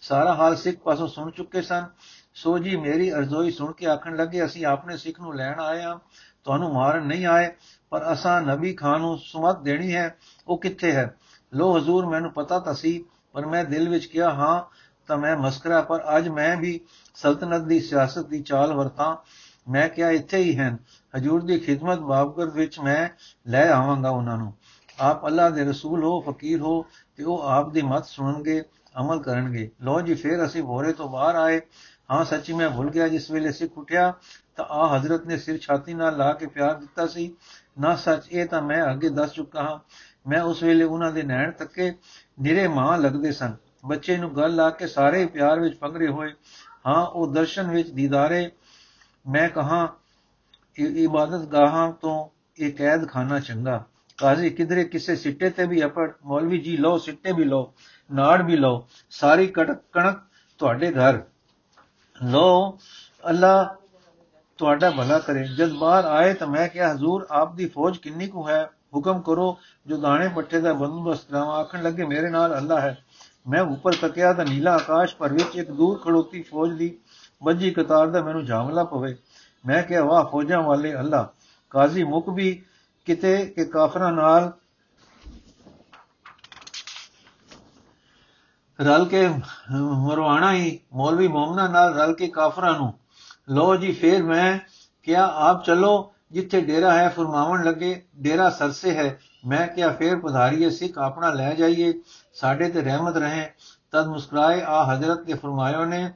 [0.00, 1.86] ਸਾਰਾ ਹਾਲ ਸਿੱਖ ਪਾਸੋਂ ਸੁਣ ਚੁੱਕੇ ਸਨ।
[2.34, 5.98] ਸੋ ਜੀ, ਮੇਰੀ ਅਰਜ਼ੋਈ ਸੁਣ ਕੇ ਆਖਣ ਲੱਗੇ, ਅਸੀਂ ਆਪਣੇ ਸਿੱਖ ਨੂੰ ਲੈਣ ਆਏ ਹਾਂ।
[6.44, 7.52] ਤੁਹਾਨੂੰ ਮਾਰਨ ਨਹੀਂ ਆਏ,
[7.90, 10.16] ਪਰ ਅਸਾਂ ਨਬੀ ਖਾਨ ਨੂੰ ਸੁਮਤ ਦੇਣੀ ਹੈ।
[10.48, 11.16] ਉਹ ਕਿੱਥੇ ਹੈ?
[11.54, 14.62] ਲੋ ਹਜ਼ੂਰ, ਮੈਨੂੰ ਪਤਾ ਤਾਂ ਸੀ, ਪਰ ਮੈਂ ਦਿਲ ਵਿੱਚ ਕਿਹਾ, ਹਾਂ,
[15.06, 16.80] ਤਾਂ ਮੈਂ ਮਸਕਰਾ, ਪਰ ਅੱਜ ਮੈਂ ਵੀ
[17.14, 19.16] ਸਲਤਨਤ ਦੀ ਸਿਆਸਤ ਦੀ ਚਾਲ ਵਰਤਾਂ।
[19.70, 20.76] ਮੈਂ ਕਿਹਾ, ਇੱਥੇ ਹੀ ਹਨ।
[21.16, 23.08] ਹਜੂਰ ਦੀ ਖਿਦਮਤ ਬਾਬਗਰ ਵਿੱਚ ਮੈਂ
[23.50, 24.54] ਲੈ ਆਵਾਂਗਾ ਉਹਨਾਂ ਨੂੰ।
[25.00, 26.86] ਆਪ ਅੱਲਾ ਦੇ ਰਸੂਲ ਹੋ, ਫਕੀਰ ਹੋ
[27.18, 28.62] ਤੇ ਉਹ ਆਪ ਦੀ ਮਤ ਸੁਣਨਗੇ,
[29.00, 31.60] ਅਮਲ ਕਰਨਗੇ। ਲੋ ਜੀ, ਫੇਰ ਅਸੀਂ ਭੋਰੇ ਤੋਂ ਬਾਹਰ ਆਏ।
[32.10, 34.14] ਹਾਂ, ਸੱਚੀ ਮੈਂ ਭੁੱਲ ਗਿਆ। ਜਿਸ ਵੇਲੇ ਸਿੱਖ ਉਠਿਆ
[34.56, 37.36] ਤਾਂ ਆ ਹਜ਼ਰਤ ਨੇ ਸਿਰ ਛਾਤੀ ਨਾਲ ਲਾ ਕੇ ਪਿਆਰ ਦਿੱਤਾ ਸੀ।
[37.80, 39.78] ਨਾ ਸੱਚ ਇਹ ਤਾਂ ਮੈਂ ਅੱਗੇ ਦੱਸ ਚੁੱਕਾ ਹਾਂ।
[40.28, 41.94] ਮੈਂ ਉਸ ਵੇਲੇ ਉਹਨਾਂ ਦੇ ਨੈਣ ਤੱਕੇ
[42.40, 46.32] ਨਿਰੇ ਮਾਂ ਲੱਗਦੇ ਸਨ। ਬੱਚੇ ਨੂੰ ਗੱਲ ਲਾ ਕੇ ਸਾਰੇ ਪਿਆਰ ਵਿੱਚ ਪੰਗਰੇ ਹੋਏ।
[46.86, 48.50] ਹਾਂ, ਉਹ ਦਰਸ਼ਨ ਵਿੱਚ ਦੀਦਾਰੇ।
[49.28, 49.96] ਮੈਂ ਕਹਾ
[50.78, 52.28] ਇਬਾਦਤ ਗਾਹਾਂ ਤੋਂ
[52.58, 53.84] ਇਹ ਕੈਦ ਖਾਨਾ ਚੰਗਾ।
[54.18, 57.74] ਕਾਜ਼ੀ ਕਿਧਰੇ ਕਿਸੇ ਸਿੱਟੇ ਤੇ ਵੀ ਅਪੜ ਮੌਲਵੀ ਜੀ ਲਓ, ਸਿੱਟੇ ਵੀ ਲਓ,
[58.12, 60.18] ਨਾੜ ਵੀ ਲਓ, ਸਾਰੀ ਕਣਕ ਕਣਕ
[60.58, 61.22] ਤੁਹਾਡੇ ਘਰ।
[62.24, 62.78] ਲਓ,
[63.28, 63.76] ਅੱਲਾ
[64.58, 68.48] ਤੁਹਾਡਾ ਭਲਾ ਕਰੇ। ਜਦ ਬਾਹਰ ਆਏ ਤਾਂ ਮੈਂ ਕਿਹਾ, ਹਜ਼ੂਰ ਆਪ ਦੀ ਫੌਜ ਕਿੰਨੀ ਕੁ
[68.48, 68.70] ਹੈ?
[68.94, 73.04] ਹੁਕਮ ਕਰੋ, ਜੋ ਦਾਣੇ ਪੱਠੇ ਦਾ ਬੰਦੋਬਸਤ ਕਰਾਵਾਂ। ਆਖਣ ਲੱਗੇ, ਮੇਰੇ ਨਾਲ ਅੱਲਾ ਹੈ।
[73.48, 76.98] ਮੈਂ ਉੱਪਰ ਤੱਕਿਆ ਤਾਂ ਨੀਲਾ ਆਕਾਸ਼ ਪਰ ਵਿੱਚ ਇੱਕ ਦੂਰ ਖੜੋਤੀ ਫੌਜ ਦੀ
[77.42, 79.16] ਵੱਜੀ ਕਤਾਰ ਦਾ ਮੈਨੂੰ ਜਾਮਲਾ ਪਵੇ।
[79.66, 81.28] ਮੈਂ ਕਿਹਾ, ਵਾਹ, ਫੌਜਾਂ ਵਾਲੇ ਅੱਲਾ।
[81.70, 82.62] ਕਾਜ਼ੀ ਮੁਕ ਵੀ
[83.08, 84.52] ਕਿਤੇ ਕਿ ਕਾਫਰਾਂ ਨਾਲ
[88.80, 89.28] ਰਲ ਕੇ
[90.06, 92.92] ਮਰਵਾਣਾ ਹੀ, ਮੌਲਵੀ ਮੋਮਨਾ ਨਾਲ ਰਲ ਕੇ ਕਾਫਰਾਂ ਨੂੰ।
[93.48, 94.58] ਲੋ ਜੀ, ਫੇਰ ਮੈਂ
[95.02, 100.70] ਕਿਹਾ, ਆਪ ਚਲੋ, ਜਿੱਥੇ ਡੇਰਾ ਹੈ, ਫਰਮਾਵਣ ਲੱਗੇ, ਡੇਰਾ ਸਰਸੇ ਹੈ। ਮੈਂ ਕਿਹਾ, ਫੇਰ ਪਧਾਰੀਏ,
[100.70, 101.92] ਸਿੱਖ ਆਪਣਾ ਲੈ ਜਾਈਏ,
[102.34, 103.50] ਸਾਡੇ ਤੇ ਰਹਿਮਤ ਰਹੇ।
[103.92, 106.12] ਤਦ ਮੁਸਕਰਾਏ, ਆ ਹਜ਼ਰਤ ਦੇ ਫਰਮਾਇਓ ਨੇ,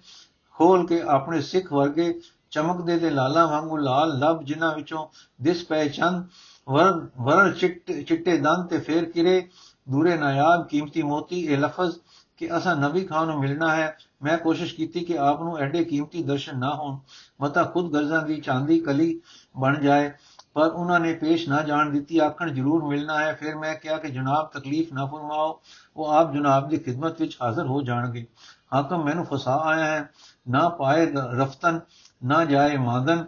[0.55, 5.07] ਖੋਲ ਕੇ ਆਪਣੇ ਸਿੱਖ ਵਰਗੇ ਚਮਕਦੇ ਦੇ ਲਾਲਾ ਵਾਂਗੂ ਲਾਲ ਲਬ ਜਿਨ੍ਹਾਂ ਵਿੱਚੋਂ
[5.43, 6.25] ਦਿਸ ਪਏ ਚੰਦ
[6.69, 9.49] ਵਰ ਵਰ ਚਿੱਟੇ ਦੰਦ ਤੇ ਫੇਰ ਕਿਰੇ
[9.89, 11.97] ਦੂਰੇ ਨਾਇਬ ਕੀਮਤੀ ਮੋਤੀ ਇਹ ਲਫ਼ਜ਼
[12.37, 16.23] ਕਿ ਅਸਾਂ ਨਬੀ ਖਾਨ ਨੂੰ ਮਿਲਣਾ ਹੈ ਮੈਂ ਕੋਸ਼ਿਸ਼ ਕੀਤੀ ਕਿ ਆਪ ਨੂੰ ਐਡੇ ਕੀਮਤੀ
[16.23, 16.99] ਦਰਸ਼ਨ ਨਾ ਹੋਣ
[17.41, 19.21] ਮਤਾ ਖੁਦ ਗਰਜ਼ਾਂ ਦੀ ਚਾਂਦੀ ਕਲੀ
[19.57, 20.11] ਬਣ ਜਾਏ
[20.55, 24.09] ਪਰ ਉਹਨਾਂ ਨੇ ਪੇਸ਼ ਨਾ ਜਾਣ ਦਿੱਤੀ ਆਖਣ ਜ਼ਰੂਰ ਮਿਲਣਾ ਹੈ ਫਿਰ ਮੈਂ ਕਿਹਾ ਕਿ
[24.09, 25.61] ਜਨਾਬ ਤਕਲੀਫ ਨਾ ਫਰਮਾਓ
[25.97, 28.27] ਉਹ ਆਪ ਜਨਾਬ ਦੀ ਖਿਦਮਤ ਵਿੱਚ ਹਾਜ਼ਰ ਹੋ ਜਾਣਗੇ
[28.73, 30.11] ਹਾਕਮ ਮੈਨੂੰ ਫਸਾ ਆਇਆ ਹੈ
[30.49, 31.81] ਨਾ ਪਾਏ ਰਫਤਨ
[32.25, 33.25] ਨਾ ਜਾਏ ਮਾਦਨ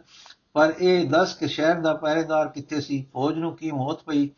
[0.54, 3.06] ਪਰ ਇਹ ਦੱਸ ਕਿ ਸ਼ਹਿਰ ਦਾ ਪਹਿਰੇਦਾਰ ਕਿੱਥੇ ਸੀ?
[3.12, 4.28] ਫੌਜ ਨੂੰ ਕੀ ਮੌਤ ਪਈ?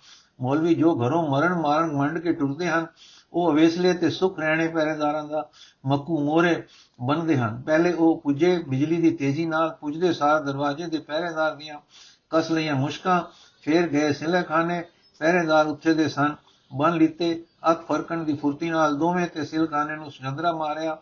[0.40, 2.86] ਮੌਲਵੀ ਜੋ ਘਰੋਂ ਮਰਨ ਮਾਰਨ ਮੰਡ ਕੇ ਟੁਰਦੇ ਹਨ,
[3.32, 5.48] ਉਹ ਅਵੇਸਲੇ ਤੇ ਸੁਖ ਰਹਿਣੇ ਪਹਿਰੇਦਾਰਾਂ ਦਾ
[5.86, 6.62] ਮੱਕੂ ਮੋਰੇ
[7.00, 11.78] ਬੰਦੇ ਹਨ। ਪਹਿਲੇ ਉਹ ਪੁੱਜੇ, ਬਿਜਲੀ ਦੀ ਤੇਜ਼ੀ ਨਾਲ ਪੁੱਜਦੇ ਸਾਰ ਦਰਵਾਜ਼ੇ ਦੇ ਪਹਿਰੇਦਾਰ ਦੀਆਂ
[12.30, 13.22] ਕਸ ਲਈਆਂ ਮੁਸ਼ਕਾਂ,
[13.62, 14.82] ਫੇਰ ਗਏ ਸਿਲਖਾਨੇ
[15.20, 16.34] ਪਹਿਰੇਦਾਰ ਉੱਥੇ ਦੇ ਸਨ,
[16.70, 20.96] ਬਨ ਲਿੱਤੇ, ਅੱਖ ਫਰਕਣ ਦੀ ਫੁਰਤੀ ਨਾਲ ਦੋਵੇਂ ਤੇ ਸਿਲਖਾਨੇ ਨੂੰ ਸੁਜੰਦਰਾ ਮਾਰਿਆ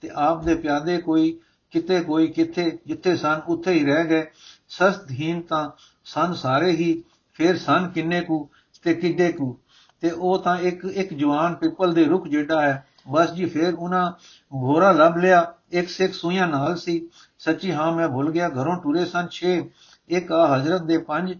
[0.00, 1.38] ਤੇ ਆਪ ਦੇ ਪਿਆਦੇ ਕੋਈ
[1.70, 4.26] ਕਿਤੇ ਕੋਈ ਕਿੱਥੇ, ਜਿੱਥੇ ਸਨ, ਉੱਥੇ ਹੀ ਰਹਿ ਗਏ।
[4.68, 5.70] ਸਸਤਹੀਨ ਤਾਂ
[6.04, 7.02] ਸਨ ਸਾਰੇ ਹੀ,
[7.34, 8.48] ਫਿਰ ਸਨ ਕਿੰਨੇ ਕੁ
[8.82, 9.56] ਤੇ ਕਿੱਡੇ ਕੁ?
[10.00, 14.12] ਤੇ ਉਹ ਤਾਂ ਇੱਕ ਇੱਕ ਜਵਾਨ ਪਿੱਪਲ ਦੇ ਰੁੱਖ ਜਿਹੜਾ ਹੈ, ਬਸ ਜੀ ਫੇਰ ਉਹਨਾਂ
[14.54, 19.04] ਘੋਰਾ ਲੱਭ ਲਿਆ, ਇੱਕ ਸਿੱਖ ਸੂਈਆਂ ਨਾਲ ਸੀ। ਸੱਚੀ ਹਾਂ, ਮੈਂ ਭੁੱਲ ਗਿਆ, ਘਰੋਂ ਟੁਰੇ
[19.04, 19.70] ਸਨ 6
[20.08, 21.38] ਇੱਕ ਆ ਹਜ਼ਰਤ ਦੇ ਪੰਜ,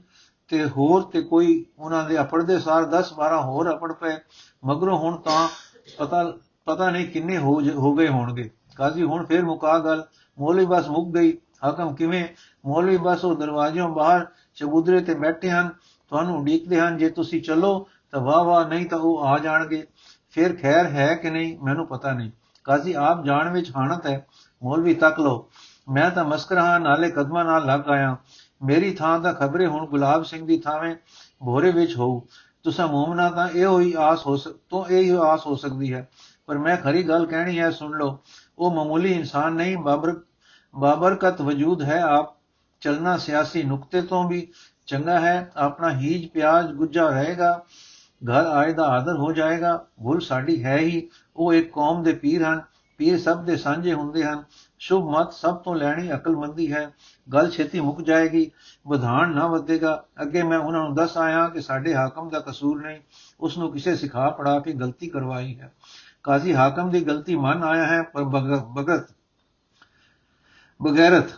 [0.49, 4.17] ਤੇ ਹੋਰ ਤੇ ਕੋਈ ਉਹਨਾਂ ਦੇ ਅਪੜਦੇ ਸਾਰ 10 12 ਹੋਰ ਅਪੜ ਪਏ।
[4.65, 5.49] ਮਗਰੋਂ ਹੁਣ ਤਾਂ
[5.99, 10.05] ਪਤਾ ਪਤਾ ਨਹੀਂ ਕਿੰਨੇ ਹੋ ਹੋ ਗਏ ਹੋਣਗੇ। ਕਾਜ਼ੀ ਹੁਣ ਫੇਰ ਮੁਕਾ ਗੱਲ
[10.39, 12.25] ਮੌਲਵੀ ਬਸ ਮੁੱਕ ਗਈ। ਹਕਮ ਕਿਵੇਂ?
[12.67, 15.69] ਮੌਲਵੀ, ਬਸ ਉਹ ਦਰਵਾਜ਼ਿਓਂ ਬਾਹਰ ਚਬੂਦਰੇ ਤੇ ਬੈਠੇ ਹਨ,
[16.09, 19.87] ਤੁਹਾਨੂੰ ਉਡੀਕਦੇ ਹਨ, ਜੇ ਤੁਸੀਂ ਚੱਲੋ ਤਾਂ ਵਾਹ ਵਾਹ, ਨਹੀਂ ਤਾਂ ਉਹ ਆ ਜਾਣਗੇ।
[20.31, 22.31] ਫਿਰ ਖੈਰ ਹੈ ਕਿ ਨਹੀਂ, ਮੈਨੂੰ ਪਤਾ ਨਹੀਂ।
[22.65, 24.27] ਕਾਜ਼ੀ, ਆਪ ਜਾਣ ਵਿੱਚ ਹਾਨਤ ਹੈ।
[24.63, 25.51] ਮੌਲਵੀ, ਤੱਕ ਲੋ
[25.89, 28.17] ਮੈਂ ਤਾਂ ਮਸਕਰ ਹਾਂ ਨਾਲੇ ਕਦਮਾਂ ਨਾਲ ਲੱਗ ਆਇਆ।
[28.63, 30.97] ਮੇਰੀ ਥਾਂ ਦਾ ਖਬਰੇ ਹੁਣ ਗੁਲਾਬ ਸਿੰਘ ਦੀ ਥਾਵੇਂ
[31.45, 32.21] ਭੋਰੇ ਵਿੱਚ ਹੋਊ।
[32.63, 36.09] ਤੁਸਾਂ ਮੂਮਨਾ ਤਾਂ ਇਹੋ ਹੀ ਆਸ ਹੋ ਸਕ, ਤੋਂ ਇਹ ਹੀ ਆਸ ਹੋ ਸਕਦੀ ਹੈ।
[36.47, 38.19] ਪਰ ਮੈਂ ਖਰੀ ਗੱਲ ਕਹਿਣੀ ਹੈ, ਸੁਣ ਲਓ।
[38.59, 40.21] ਉਹ ਮਾਮੂਲੀ ਇਨਸਾਨ ਨਹੀਂ, ਬਾਬਰ
[40.75, 42.35] ਬਾਬਰਕਤ ਵਜੂਦ ਹੈ, ਆਪ
[42.81, 44.47] ਚਲਣਾ ਸਿਆਸੀ ਨੁਕਤੇ ਤੋਂ ਵੀ
[44.87, 47.65] ਚੰਗਾ ਹੈ, ਆਪਣਾ ਹੀਜ ਪਿਆਜ ਗੁੱਜਾ ਰਹੇਗਾ,
[48.23, 52.45] ਘਰ ਆਏ ਦਾ ਆਦਰ ਹੋ ਜਾਏਗਾ ਭੁੱਲ ਸਾਡੀ ਹੈ ਹੀ, ਉਹ ਇੱਕ ਕੌਮ ਦੇ ਪੀਰ
[52.45, 52.63] ਹਨ,
[52.99, 54.45] ਪੀਰ ਸਭ ਦੇ ਸਾਂਝੇ ਹੁੰਦੇ ਹਨ,
[54.79, 56.91] ਸ਼ੁਭ ਮਤ ਸਭ ਤੋਂ ਲੈਣੀ ਅਕਲਮੰਦੀ ਹੈ,
[57.33, 58.51] ਗੱਲ ਛੇਤੀ ਮੁੱਕ ਜਾਏਗੀ
[58.89, 63.01] ਵਿਧਾਨ ਨਾ ਵਧੇਗਾ, ਅੱਗੇ ਮੈਂ ਉਹਨਾਂ ਨੂੰ ਦੱਸ ਆਇਆ ਕਿ ਸਾਡੇ ਹਾਕਮ ਦਾ ਕਸੂਰ ਨਹੀਂ
[63.41, 65.73] ਉਸ ਨੂੰ ਕਿਸੇ ਸਿਖਾ ਪੜਾ ਕੇ ਗਲਤੀ ਕਰਵਾਈ ਹੈ।
[66.23, 69.09] ਕਾਜ਼ੀ ਹਾਕਮ ਦੀ ਗਲਤੀ ਮੰਨ ਆਇਆ ਹੈ, ਪਰ ਬਗਤ
[70.83, 71.31] ਬਗੈਰਤ,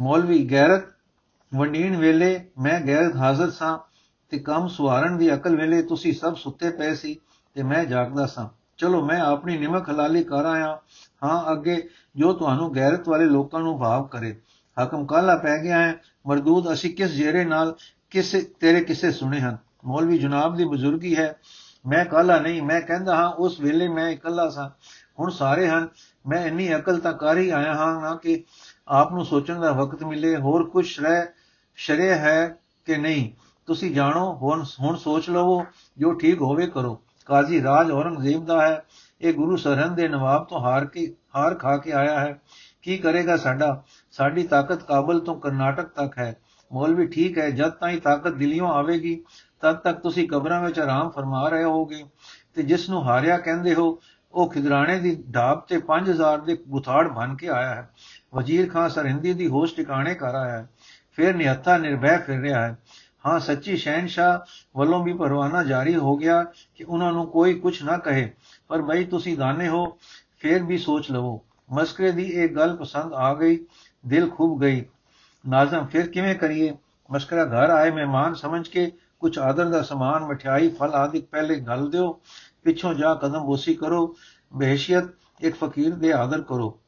[0.00, 0.82] ਮੌਲਵੀ ਗੈਰਤ
[1.54, 3.78] ਵੰਡੀਨ ਵੇਲੇ ਮੈਂ ਗੈਰਤ ਹਾਜ਼ਰ ਸਾਂ
[4.30, 7.20] ਤੇ ਕੰਮ ਸੁਹਾਰਨ ਦੀ ਅਕਲ ਵੇਲੇ ਤੁਸੀਂ ਸਭ ਸੁੱਤੇ ਪਏ ਸੀ
[7.54, 10.78] ਤੇ ਮੈਂ ਜਾਗਦਾ ਸਾਂ। ਚਲੋ, ਮੈਂ ਆਪਣੀ ਨਿਮਕ ਹਲਾਲੀ ਕਰ ਆਇਆ।
[11.24, 14.40] ਹਾਂ, ਅੱਗੇ ਜੋ ਤੁਹਾਨੂੰ ਗੈਰਤ ਵਾਲੇ ਲੋਕਾਂ ਨੂੰ ਭਾਵ ਕਰੇ।
[14.82, 16.00] ਹਕਮ ਕਾਲਾ ਪੈ ਗਿਆ ਹੈ?
[16.26, 17.76] ਮਰਦੂਦ, ਅਸੀਂ ਕਿਸ ਜੇਰੇ ਨਾਲ
[18.10, 19.58] ਕਿਸੇ, ਤੇਰੇ ਕਿਸੇ ਸੁਣੇ ਹਨ?
[19.84, 21.36] ਮੌਲਵੀ ਜਨਾਬ ਦੀ ਬਜ਼ੁਰਗੀ ਹੈ।
[21.86, 22.62] ਮੈਂ ਕਾਲਾ ਨਹੀਂ?
[22.62, 24.70] ਮੈਂ ਕਹਿੰਦਾ ਹਾਂ, ਉਸ ਵੇਲੇ ਮੈਂ ਇਕੱਲਾ ਸਾਂ।
[25.18, 25.88] ਹੁਣ ਸਾਰੇ ਹਨ,
[26.26, 28.44] ਮੈਂ ਇੰਨੀ ਅਕਲ ਤਾਂ ਕਰ ਹੀ ਆਇਆ ਹਾਂ ਨਾ ਕਿ
[28.88, 31.26] ਆਪ ਨੂੰ ਸੋਚਣ ਦਾ ਵਕਤ ਮਿਲੇ, ਹੋਰ ਕੁਝ ਰਹਿ
[31.76, 33.30] ਸ਼ਰੇ ਹੈ ਕਿ ਨਹੀਂ?
[33.66, 35.64] ਤੁਸੀਂ ਜਾਣੋ, ਹੁਣ ਹੁਣ ਸੋਚ ਲਵੋ,
[35.98, 38.84] ਜੋ ਠੀਕ ਹੋਵੇ ਕਰੋ। ਕਾਜ਼ੀ ਰਾਜ ਔਰੰਗਜ਼ੇਬ ਦਾ ਹੈ,
[39.20, 42.40] ਇਹ ਗੁਰੂ ਸਰਹੰਦ ਦੇ ਨਵਾਬ ਤੋਂ ਹਾਰ ਕੇ, ਹਾਰ ਖਾ ਕੇ ਆਇਆ ਹੈ।
[42.82, 43.82] ਕੀ ਕਰੇਗਾ ਸਾਡਾ?
[44.10, 46.36] ਸਾਡੀ ਤਾਕਤ ਕਾਬਲ ਤੋਂ ਕਰਨਾਟਕ ਤੱਕ ਹੈ।
[46.72, 49.24] ਮੌਲਵੀ ਠੀਕ ਹੈ, ਜਦ ਤਾਈਂ ਤਾਕਤ ਦਿੱਲੀੋਂ ਆਵੇਗੀ,
[49.60, 52.04] ਤਦ ਤੱਕ ਤੁਸੀਂ ਕਬਰਾਂ ਵਿੱਚ ਆਰਾਮ ਫਰਮਾ ਰਹੇ ਹੋਗੇ
[52.54, 53.98] ਤੇ ਜਿਸ ਨੂੰ ਹਾਰਿਆ ਕਹਿੰਦੇ ਹੋ
[54.34, 57.90] ਉਹ ਖਿਦਰਾਣੇ ਦੀ ਢਾਬ ਤੇ 5000 ਦੇ ਗੁਥਾੜ ਬਣ ਕੇ ਆਇਆ ਹੈ।
[58.34, 60.68] ਵਜ਼ੀਰ ਖਾਨ ਸਰਹਿੰਦੀ ਦੀ ਹੋਸ਼ ਟਿਕਾਣੇ ਕਰ ਆਇਆ ਹੈ।
[61.12, 62.78] ਫਿਰ ਨਿਹੱਥਾ ਨਿਰਭੈ ਫਿਰ ਰਿਹਾ ਹੈ।
[63.26, 64.38] ਹਾਂ, ਸੱਚੀ ਸ਼ਹਿਨशाह
[64.78, 68.32] ਵੱਲੋਂ ਵੀ ਪਰਵਾਨਾ ਜਾਰੀ ਹੋ ਗਿਆ ਕਿ ਉਹਨਾਂ ਨੂੰ ਕੋਈ ਕੁਝ ਨਾ ਕਹੇ।
[68.68, 69.98] ਪਰ ਬਈ, ਤੁਸੀਂ ਦਾਨੇ ਹੋ,
[70.38, 71.42] ਫਿਰ ਵੀ ਸੋਚ ਲਵੋ।
[71.72, 73.66] ਮਸਕਰੇ ਦੀ ਇਹ ਗੱਲ ਪਸੰਦ ਆ ਗਈ,
[74.06, 74.84] ਦਿਲ ਖੂਬ ਗਈ।
[75.48, 76.76] ਨਾਜ਼ਮ, ਫਿਰ ਕਿਵੇਂ ਕਰੀਏ?
[77.10, 81.90] ਮਸਕਰਾ ਘਰ ਆਏ ਮਹਿਮਾਨ ਸਮਝ ਕੇ ਕੁਝ ਆਦਰ ਦਾ ਸਮਾਨ, ਮਠਿਆਈ, ਫਲ ਆਦਿ ਪਹਿਲੇ ਗਲ
[81.90, 82.20] ਦਿਓ।
[82.64, 84.16] ਪਿੱਛੋਂ ਜਾ ਕਦਮ ਬੋਸੀ ਕਰੋ।
[84.52, 85.04] ਬਹਿਸ਼ੀਅਤ
[85.40, 86.80] ਇੱਕ ਫਕੀਰ ਦੇ ਆਦਰ ਕਰੋ।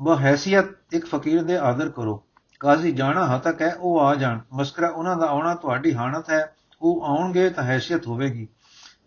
[0.00, 2.24] ਬਹਿਸੀਅਤ ਇੱਕ ਫਕੀਰ ਦੇ ਆਦਰ ਕਰੋ।
[2.60, 7.02] ਕਾਜ਼ੀ ਜਾਣਾ ਹਤਕ ਹੈ ਉਹ ਆ ਜਾਣ। ਮਸਕਰਾ ਉਹਨਾਂ ਦਾ ਆਉਣਾ ਤੁਹਾਡੀ ਹਾਨਤ ਹੈ। ਉਹ
[7.04, 8.48] ਆਉਣਗੇ ਤਾਂ ਹੈਸੀਅਤ ਹੋਵੇਗੀ।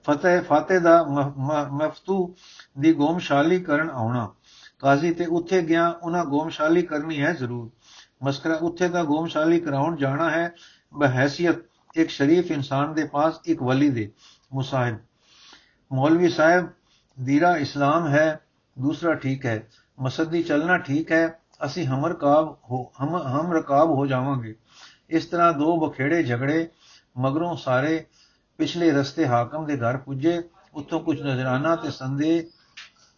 [0.03, 1.03] ਫਤਿਹ ਫਾਤੇ ਦਾ
[1.71, 2.35] ਮਫਤੂ
[2.79, 4.33] ਦੀ ਗੋਮਸ਼ਾਲੀ ਕਰਨ ਆਉਣਾ।
[4.79, 7.69] ਕਾਜ਼ੀ ਤੇ ਉੱਥੇ ਗਿਆ, ਉਹਨਾਂ ਗੋਮਸ਼ਾਲੀ ਕਰਨੀ ਹੈ ਜ਼ਰੂਰ।
[8.23, 10.53] ਮਸਕਰਾ ਉੱਥੇ ਦਾ ਗੋਮਸ਼ਾਲੀ ਕਰਾਉਣ ਜਾਣਾ ਹੈ।
[10.93, 11.55] ਬਹਿਸੀਅਤ
[11.95, 14.11] ਇੱਕ ਸ਼ਰੀਫ ਇਨਸਾਨ ਦੇ ਪਾਸ ਇੱਕ ਵਲੀ ਦੇ।
[14.51, 14.97] ਮੁਸਾਹਿਬ
[15.91, 16.69] ਮੌਲਵੀ ਸਾਹਿਬ
[17.17, 18.39] ਦੀਰਾ ਇਸਲਾਮ ਹੈ
[18.77, 19.61] ਦੂਸਰਾ ਠੀਕ ਹੈ
[19.97, 21.27] ਮਸਦੀ ਚੱਲਣਾ ਠੀਕ ਹੈ
[21.65, 24.55] ਅਸੀਂ ਹਮਰਕਾਬ ਹੋ ਹਮ ਹਮ ਰਕਾਬ ਹੋ ਜਾਵਾਂਗੇ
[25.09, 26.67] ਇਸ ਤਰ੍ਹਾਂ ਦੋ ਬਖੇੜੇ ਝਗੜੇ
[27.17, 28.03] ਮਗਰੋਂ ਸਾਰੇ
[28.59, 30.41] ਪਿਛਲੇ ਰਸਤੇ ਹਾਕਮ ਦੇ ਘਰ ਪੁੱਜੇ
[30.73, 32.49] ਉੱਥੋਂ ਕੁਝ ਨਜ਼ਰਾਨਾ ਤੇ ਸੰਦੇ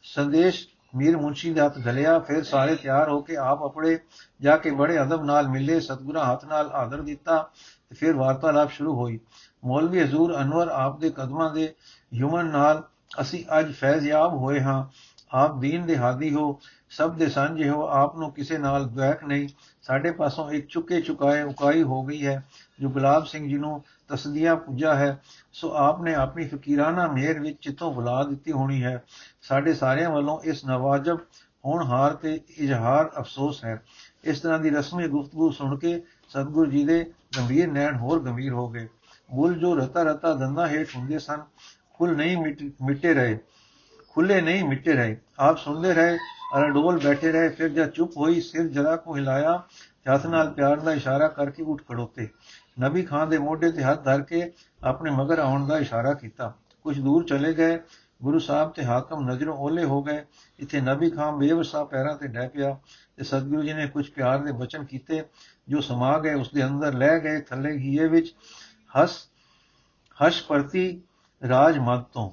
[0.03, 0.65] ਸੰਦੇਸ਼
[0.95, 3.97] ਮੀਰ ਮੁੰਸ਼ੀ ਦੇ ਹੱਥ ਗਲਿਆ ਫਿਰ ਸਾਰੇ ਤਿਆਰ ਹੋ ਕੇ ਆਪ ਆਪਣੇ
[4.41, 7.41] ਜਾ ਕੇ ਬੜੇ ਅਦਬ ਨਾਲ ਮਿਲੇ ਸਤਗੁਰਾਂ ਹੱਥ ਨਾਲ ਆਦਰ ਦਿੱਤਾ
[7.89, 9.19] ਤੇ ਫਿਰ ਵਾਰਤਾਲਾਪ ਸ਼ੁਰੂ ਹੋਈ
[9.65, 11.73] ਮੌਲਵੀ ਹਜ਼ੂਰ ਅਨਵਰ ਆਪ ਦੇ ਕਦਮਾਂ ਦੇ
[12.13, 12.83] ਯੁਮਨ ਨਾਲ
[13.21, 14.85] ਅਸੀਂ ਅੱਜ ਫੈਜ਼ਯਾਬ ਹੋਏ ਹਾਂ।
[15.31, 19.47] ਆਪ ਦੀਨ ਦੇ ਹਾਦੀ ਹੋ, ਸਭ ਦੇ ਸਾਂਝੇ ਹੋ, ਆਪ ਨੂੰ ਕਿਸੇ ਨਾਲ ਦੁਆਕ ਨਹੀਂ।
[19.81, 22.43] ਸਾਡੇ ਪਾਸੋਂ ਇੱਕ ਚੁੱਕੇ ਚੁਕਾਏ ਉਕਾਈ ਹੋ ਗਈ ਹੈ,
[22.79, 25.21] ਜੋ ਗੁਲਾਬ ਸਿੰਘ ਜੀ ਨੂੰ ਤਸਦੀਆ ਪੁੱਜਾ ਹੈ,
[25.53, 29.03] ਸੋ ਆਪ ਨੇ ਆਪਣੀ ਫਕੀਰਾਨਾ ਮਿਹਰ ਵਿੱਚ ਚਿੱਤੋਂ ਬੁਲਾ ਦਿੱਤੀ ਹੋਣੀ ਹੈ।
[29.41, 31.19] ਸਾਡੇ ਸਾਰਿਆਂ ਵੱਲੋਂ ਇਸ ਨਵਾਜਬ
[31.85, 33.81] ਹਾਰ ਤੇ ਇਜ਼ਹਾਰ ਅਫਸੋਸ ਹੈ।
[34.23, 38.69] ਇਸ ਤਰ੍ਹਾਂ ਦੀ ਰਸਮੀ ਗੁਫ਼ਤਗੂ ਸੁਣ ਕੇ ਸਤਗੁਰੂ ਜੀ ਦੇ ਗੰਭੀਰ ਨੈਣ ਹੋਰ ਗੰਭੀਰ ਹੋ
[38.69, 38.87] ਗਏ।
[39.33, 41.43] ਬੁੱਲ ਜੋ ਰਤਾ ਰਤਾ ਦੰਦਾ ਹੇਠ ਹੁੰਦੇ ਸਨ
[41.93, 43.37] ਖੁੱਲ ਨਹੀਂ ਮਿਟੇ ਰਹੇ,
[44.09, 46.17] ਖੁੱਲੇ ਨਹੀਂ ਮਿਟੇ ਰਹੇ। ਆਪ ਸੁਣਦੇ ਰਹੇ,
[46.57, 49.61] ਅਰਡੋਲ ਬੈਠੇ ਰਹੇ, ਫਿਰ ਜਦ ਚੁੱਪ ਹੋਈ, ਸਿਰ ਜਰਾ ਕੋ ਹਿਲਾਇਆ
[50.09, 52.27] ਹੱਥ ਨਾਲ ਪਿਆਰ ਦਾ ਇਸ਼ਾਰਾ ਕਰਕੇ ਉੱਠ ਖੜੋਤੇ।
[52.81, 54.51] ਨਬੀ ਖਾਨ ਦੇ ਮੋਢੇ ਤੇ ਹੱਥ ਧਰ ਕੇ
[54.83, 56.53] ਆਪਣੇ ਮਗਰ ਆਉਣ ਦਾ ਇਸ਼ਾਰਾ ਕੀਤਾ।
[56.85, 57.79] ਕੁਝ ਦੂਰ ਚਲੇ ਗਏ,
[58.21, 60.23] ਗੁਰੂ ਸਾਹਿਬ ਤੇ ਹਾਕਮ ਨਜ਼ਰੋਂ ਓਲੇ ਹੋ ਗਏ।
[60.59, 62.75] ਇੱਥੇ ਨਬੀ ਖਾਨ ਬੇਵਸਾ ਪੈਰਾਂ ਤੇ ਡੈ ਪਿਆ
[63.17, 65.23] ਤੇ ਸਤਿਗੁਰੂ ਜੀ ਨੇ ਕੁਝ ਪਿਆਰ ਦੇ ਬਚਨ ਕੀਤੇ,
[65.69, 68.33] ਜੋ ਸਮਾ ਗਏ ਉਸ ਦੇ ਅੰਦਰ ਲੈ ਗਏ, ਥੱਲੇ ਹੀਏ ਵਿੱਚ
[68.93, 69.29] ਹਸ,
[70.19, 71.01] ਹਸ਼ ਪ੍ਰਤੀ
[71.49, 72.31] ਰਾਜ ਮਤ ਤੋਂ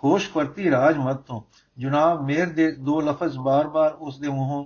[0.00, 1.42] ਖੋਸ਼ ਪ੍ਰਤੀ ਰਾਜ ਮਤ ਤੋਂ।
[1.78, 4.64] ਜਨਾਬ ਮਿਹਰ ਦੇ ਦੋ ਲਫ਼ਜ਼ ਬਾਰ-ਬਾਰ ਉਸ ਦੇ ਮੂੰਹੋਂ,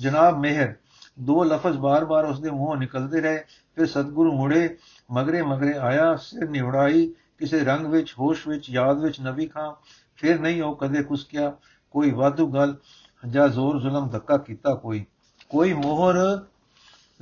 [0.00, 0.74] ਜਨਾਬ ਮਿਹਰ,
[1.20, 4.76] ਦੋ ਲਫ਼ਜ਼ ਬਾਰ-ਬਾਰ ਉਸ ਦੇ ਮੂੰਹੋਂ ਨਿਕਲਦੇ ਰਹੇ, ਫਿਰ ਸਤਗੁਰੂ ਮੁੜੇ
[5.10, 9.72] ਮਗਰੇ ਮਗਰੇ ਆਇਆ, ਸਿਰ ਨਿਵੜਾਈ ਕਿਸੇ ਰੰਗ ਵਿੱਚ, ਹੋਸ਼ ਵਿੱਚ, ਯਾਦ ਵਿੱਚ ਨਬੀ ਖਾਂ,
[10.16, 11.56] ਫਿਰ ਨਹੀਂ ਉਹ ਕਦੇ ਕੁਸਕਿਆ
[11.90, 12.76] ਕੋਈ ਵਾਧੂ ਗੱਲ,
[13.28, 15.04] ਜਾਂ ਜ਼ੋਰ ਜ਼ੁਲਮ ਧੱਕਾ ਕੀਤਾ ਕੋਈ।
[15.48, 16.46] ਕੋਈ ਮੋਹਰ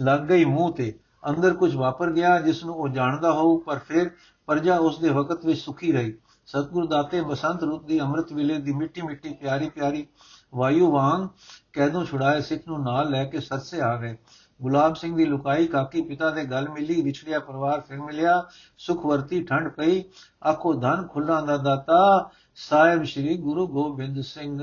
[0.01, 4.11] ਲੱਗ ਗਈ ਮੂੰਹ ਤੇ ਅੰਦਰ ਕੁਝ ਵਾਪਰ ਗਿਆ ਜਿਸ ਨੂੰ ਉਹ ਜਾਣਦਾ ਹੋਊ, ਪਰ ਫਿਰ
[4.49, 6.15] ਪਰਜਾ ਉਸ ਦੇ ਵਕਤ ਵਿੱਚ ਸੁਖੀ ਰਹੀ।
[6.47, 10.07] ਸਤਗੁਰ ਦਾਤੇ ਬਸੰਤ ਰੁੱਤ ਦੀ ਅੰਮ੍ਰਿਤ ਵੇਲੇ ਦੀ ਮਿੱਟੀ ਮਿੱਟੀ ਪਿਆਰੀ ਪਿਆਰੀ
[10.55, 11.29] ਵਾਯੂ ਵਾਂਗ
[11.73, 14.17] ਕੈਦੋਂ ਛੁੜਾਏ ਸਿੱਖ ਨੂੰ ਨਾਲ ਲੈ ਕੇ ਸਰਸੇ ਆ ਗਏ।
[14.61, 18.43] ਗੁਲਾਬ ਸਿੰਘ ਦੀ ਲੁਕਾਈ ਕਾਕੀ ਪਿਤਾ ਦੇ ਗੱਲ ਮਿਲੀ, ਵਿਛੜਿਆ ਪਰਿਵਾਰ ਫਿਰ ਮਿਲਿਆ
[18.79, 20.03] ਸੁਖ ਵਰਤੀ ਠੰਡ ਪਈ।
[20.47, 24.61] ਆਖੋ, ਧਨ ਖੁੱਲਾਂ ਦਾ ਦਾਤਾ, ਸਾਹਿਬ ਸ੍ਰੀ ਗੁਰੂ ਗੋਬਿੰਦ ਸਿੰਘ,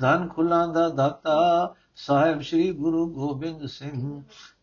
[0.00, 4.22] ਧਨ ਖੁੱਲਾਂ ਦਾ ਦਾਤਾ ਸਾਹਿਬ ਸ੍ਰੀ ਗੁਰੂ ਗੋਬਿੰਦ ਸਿੰਘ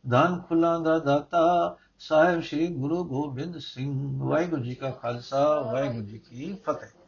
[0.10, 6.17] ਧਨ ਖੁੱਲਾਂ ਦਾ ਦਾਤਾ, ਸਾਹਿਬ ਸ੍ਰੀ ਗੁਰੂ ਗੋਬਿੰਦ ਸਿੰਘ। ਵਾਹਿਗੁਰੂ ਜੀ ਕਾ ਖਾਲਸਾ, ਵਾਹਿਗੁਰੂ ਜੀ
[6.17, 7.00] ਕੀ ਫਤਿਹ।